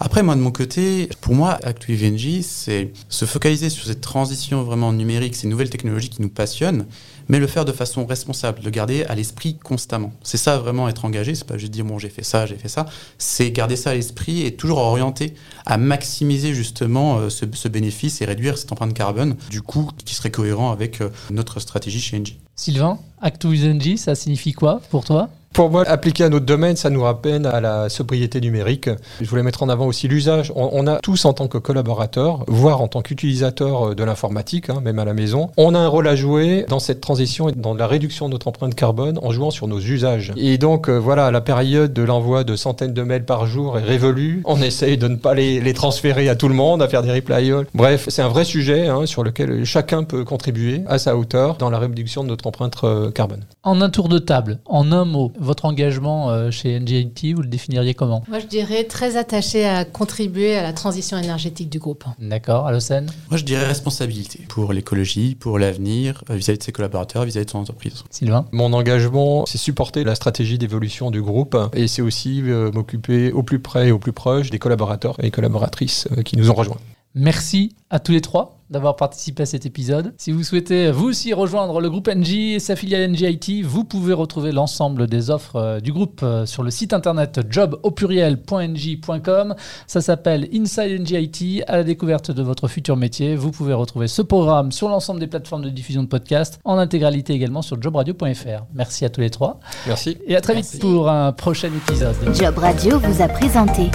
Après, 0.00 0.22
moi, 0.22 0.34
de 0.34 0.40
mon 0.40 0.50
côté, 0.50 1.08
pour 1.20 1.34
moi, 1.34 1.58
ActuiveNG, 1.62 2.42
c'est 2.42 2.92
se 3.08 3.24
focaliser 3.24 3.70
sur 3.70 3.86
cette 3.86 4.00
transition 4.00 4.62
vraiment 4.62 4.92
numérique, 4.92 5.36
ces 5.36 5.46
nouvelles 5.46 5.70
technologies 5.70 6.10
qui 6.10 6.22
nous 6.22 6.28
passionnent, 6.28 6.86
mais 7.28 7.38
le 7.38 7.46
faire 7.46 7.64
de 7.64 7.72
façon 7.72 8.06
responsable, 8.06 8.60
le 8.64 8.70
garder 8.70 9.04
à 9.04 9.14
l'esprit 9.14 9.58
constamment. 9.58 10.12
C'est 10.22 10.36
ça 10.36 10.58
vraiment 10.58 10.88
être 10.88 11.04
engagé, 11.04 11.34
c'est 11.34 11.46
pas 11.46 11.58
juste 11.58 11.72
dire 11.72 11.84
bon 11.84 11.98
j'ai 11.98 12.08
fait 12.08 12.22
ça, 12.22 12.46
j'ai 12.46 12.56
fait 12.56 12.68
ça, 12.68 12.86
c'est 13.18 13.50
garder 13.50 13.76
ça 13.76 13.90
à 13.90 13.94
l'esprit 13.94 14.42
et 14.42 14.56
toujours 14.56 14.78
orienté 14.78 15.34
à 15.66 15.73
maximiser 15.78 16.54
justement 16.54 17.18
euh, 17.18 17.28
ce, 17.30 17.68
bénéfice 17.68 18.20
et 18.20 18.24
réduire 18.24 18.58
cette 18.58 18.72
empreinte 18.72 18.94
carbone, 18.94 19.36
du 19.50 19.62
coup 19.62 19.88
qui 20.04 20.14
serait 20.14 20.30
cohérent 20.30 20.70
avec 20.70 21.00
euh, 21.00 21.10
notre 21.30 21.60
stratégie 21.60 22.00
chez 22.00 22.18
Engie. 22.18 22.38
Sylvain, 22.56 22.98
Act 23.20 23.44
Engie, 23.44 23.98
ça 23.98 24.14
signifie 24.14 24.52
quoi 24.52 24.80
pour 24.90 25.04
toi? 25.04 25.30
Pour 25.54 25.70
moi, 25.70 25.84
appliqué 25.86 26.24
à 26.24 26.28
notre 26.28 26.44
domaine, 26.44 26.76
ça 26.76 26.90
nous 26.90 27.02
rappelle 27.02 27.46
à 27.46 27.60
la 27.60 27.88
sobriété 27.88 28.40
numérique. 28.40 28.90
Je 29.20 29.26
voulais 29.26 29.42
mettre 29.42 29.62
en 29.62 29.68
avant 29.68 29.86
aussi 29.86 30.08
l'usage. 30.08 30.52
On, 30.56 30.86
a 30.86 30.96
tous 30.96 31.24
en 31.24 31.32
tant 31.32 31.46
que 31.46 31.58
collaborateurs, 31.58 32.44
voire 32.48 32.80
en 32.80 32.88
tant 32.88 33.02
qu'utilisateurs 33.02 33.94
de 33.94 34.04
l'informatique, 34.04 34.68
hein, 34.68 34.80
même 34.82 34.98
à 34.98 35.04
la 35.04 35.14
maison, 35.14 35.50
on 35.56 35.74
a 35.74 35.78
un 35.78 35.86
rôle 35.86 36.08
à 36.08 36.16
jouer 36.16 36.66
dans 36.68 36.80
cette 36.80 37.00
transition 37.00 37.48
et 37.48 37.52
dans 37.52 37.74
la 37.74 37.86
réduction 37.86 38.26
de 38.26 38.32
notre 38.32 38.48
empreinte 38.48 38.74
carbone 38.74 39.18
en 39.22 39.30
jouant 39.30 39.52
sur 39.52 39.68
nos 39.68 39.78
usages. 39.78 40.32
Et 40.36 40.58
donc, 40.58 40.88
euh, 40.88 40.98
voilà, 40.98 41.30
la 41.30 41.40
période 41.40 41.92
de 41.92 42.02
l'envoi 42.02 42.42
de 42.42 42.56
centaines 42.56 42.92
de 42.92 43.02
mails 43.02 43.24
par 43.24 43.46
jour 43.46 43.78
est 43.78 43.82
révolue. 43.82 44.42
On 44.46 44.60
essaye 44.60 44.98
de 44.98 45.06
ne 45.06 45.16
pas 45.16 45.34
les, 45.34 45.74
transférer 45.74 46.28
à 46.28 46.34
tout 46.34 46.48
le 46.48 46.54
monde, 46.54 46.82
à 46.82 46.88
faire 46.88 47.02
des 47.02 47.12
replies. 47.12 47.52
Bref, 47.74 48.06
c'est 48.08 48.22
un 48.22 48.28
vrai 48.28 48.44
sujet 48.44 48.88
hein, 48.88 49.06
sur 49.06 49.22
lequel 49.22 49.64
chacun 49.64 50.04
peut 50.04 50.24
contribuer 50.24 50.82
à 50.86 50.98
sa 50.98 51.16
hauteur 51.16 51.56
dans 51.58 51.70
la 51.70 51.78
réduction 51.78 52.24
de 52.24 52.28
notre 52.28 52.46
empreinte 52.46 52.74
euh, 52.82 53.10
carbone. 53.10 53.44
En 53.62 53.80
un 53.80 53.90
tour 53.90 54.08
de 54.08 54.18
table, 54.18 54.58
en 54.66 54.92
un 54.92 55.04
mot, 55.04 55.32
votre 55.44 55.64
engagement 55.66 56.30
euh, 56.30 56.50
chez 56.50 56.80
NGIT, 56.80 57.34
vous 57.34 57.42
le 57.42 57.48
définiriez 57.48 57.94
comment? 57.94 58.24
Moi, 58.28 58.40
je 58.40 58.46
dirais 58.46 58.84
très 58.84 59.16
attaché 59.16 59.64
à 59.64 59.84
contribuer 59.84 60.56
à 60.56 60.62
la 60.62 60.72
transition 60.72 61.16
énergétique 61.16 61.70
du 61.70 61.78
groupe. 61.78 62.04
D'accord. 62.18 62.66
Alocène? 62.66 63.10
Moi, 63.30 63.38
je 63.38 63.44
dirais 63.44 63.64
responsabilité 63.64 64.40
pour 64.48 64.72
l'écologie, 64.72 65.34
pour 65.34 65.58
l'avenir, 65.58 66.24
euh, 66.30 66.34
vis-à-vis 66.34 66.58
de 66.58 66.62
ses 66.64 66.72
collaborateurs, 66.72 67.24
vis-à-vis 67.24 67.46
de 67.46 67.50
son 67.50 67.58
entreprise. 67.58 68.04
Sylvain? 68.10 68.46
Mon 68.52 68.72
engagement, 68.72 69.46
c'est 69.46 69.58
supporter 69.58 70.02
la 70.04 70.14
stratégie 70.14 70.58
d'évolution 70.58 71.10
du 71.10 71.22
groupe 71.22 71.56
et 71.74 71.86
c'est 71.86 72.02
aussi 72.02 72.42
euh, 72.42 72.72
m'occuper 72.72 73.30
au 73.32 73.42
plus 73.42 73.60
près 73.60 73.88
et 73.88 73.92
au 73.92 73.98
plus 73.98 74.12
proche 74.12 74.50
des 74.50 74.58
collaborateurs 74.58 75.22
et 75.22 75.30
collaboratrices 75.30 76.08
qui 76.24 76.36
nous 76.36 76.50
ont 76.50 76.54
rejoints. 76.54 76.78
Merci 77.14 77.76
à 77.90 78.00
tous 78.00 78.10
les 78.10 78.20
trois 78.20 78.58
d'avoir 78.74 78.96
participé 78.96 79.44
à 79.44 79.46
cet 79.46 79.66
épisode. 79.66 80.12
Si 80.18 80.32
vous 80.32 80.42
souhaitez 80.42 80.90
vous 80.90 81.06
aussi 81.08 81.32
rejoindre 81.32 81.80
le 81.80 81.88
groupe 81.88 82.08
NG 82.08 82.54
et 82.54 82.58
sa 82.58 82.74
filiale 82.74 83.10
NGIT, 83.10 83.62
vous 83.62 83.84
pouvez 83.84 84.12
retrouver 84.12 84.50
l'ensemble 84.50 85.06
des 85.06 85.30
offres 85.30 85.56
euh, 85.56 85.80
du 85.80 85.92
groupe 85.92 86.20
euh, 86.24 86.44
sur 86.44 86.64
le 86.64 86.70
site 86.70 86.92
internet 86.92 87.40
job 87.48 87.78
au 87.84 87.92
pluriel.ng.com. 87.92 89.54
Ça 89.86 90.00
s'appelle 90.00 90.48
Inside 90.52 91.00
NGIT 91.00 91.62
à 91.68 91.76
la 91.76 91.84
découverte 91.84 92.32
de 92.32 92.42
votre 92.42 92.66
futur 92.66 92.96
métier. 92.96 93.36
Vous 93.36 93.52
pouvez 93.52 93.74
retrouver 93.74 94.08
ce 94.08 94.22
programme 94.22 94.72
sur 94.72 94.88
l'ensemble 94.88 95.20
des 95.20 95.28
plateformes 95.28 95.62
de 95.62 95.70
diffusion 95.70 96.02
de 96.02 96.08
podcasts, 96.08 96.58
en 96.64 96.76
intégralité 96.76 97.32
également 97.32 97.62
sur 97.62 97.80
jobradio.fr. 97.80 98.64
Merci 98.74 99.04
à 99.04 99.08
tous 99.08 99.20
les 99.20 99.30
trois. 99.30 99.60
Merci. 99.86 100.18
Et 100.26 100.34
à 100.34 100.40
très 100.40 100.54
vite 100.56 100.80
pour 100.80 101.08
un 101.08 101.30
prochain 101.30 101.68
épisode. 101.68 102.16
Job 102.34 102.58
Radio 102.58 102.98
vous 102.98 103.22
a 103.22 103.28
présenté 103.28 103.90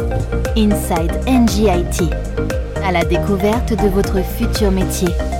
Inside 0.56 1.12
NGIT 1.28 2.10
à 2.84 2.92
la 2.92 3.06
découverte 3.06 3.74
de 3.74 3.88
votre 3.88 4.24
futur 4.24 4.69
métier. 4.72 5.39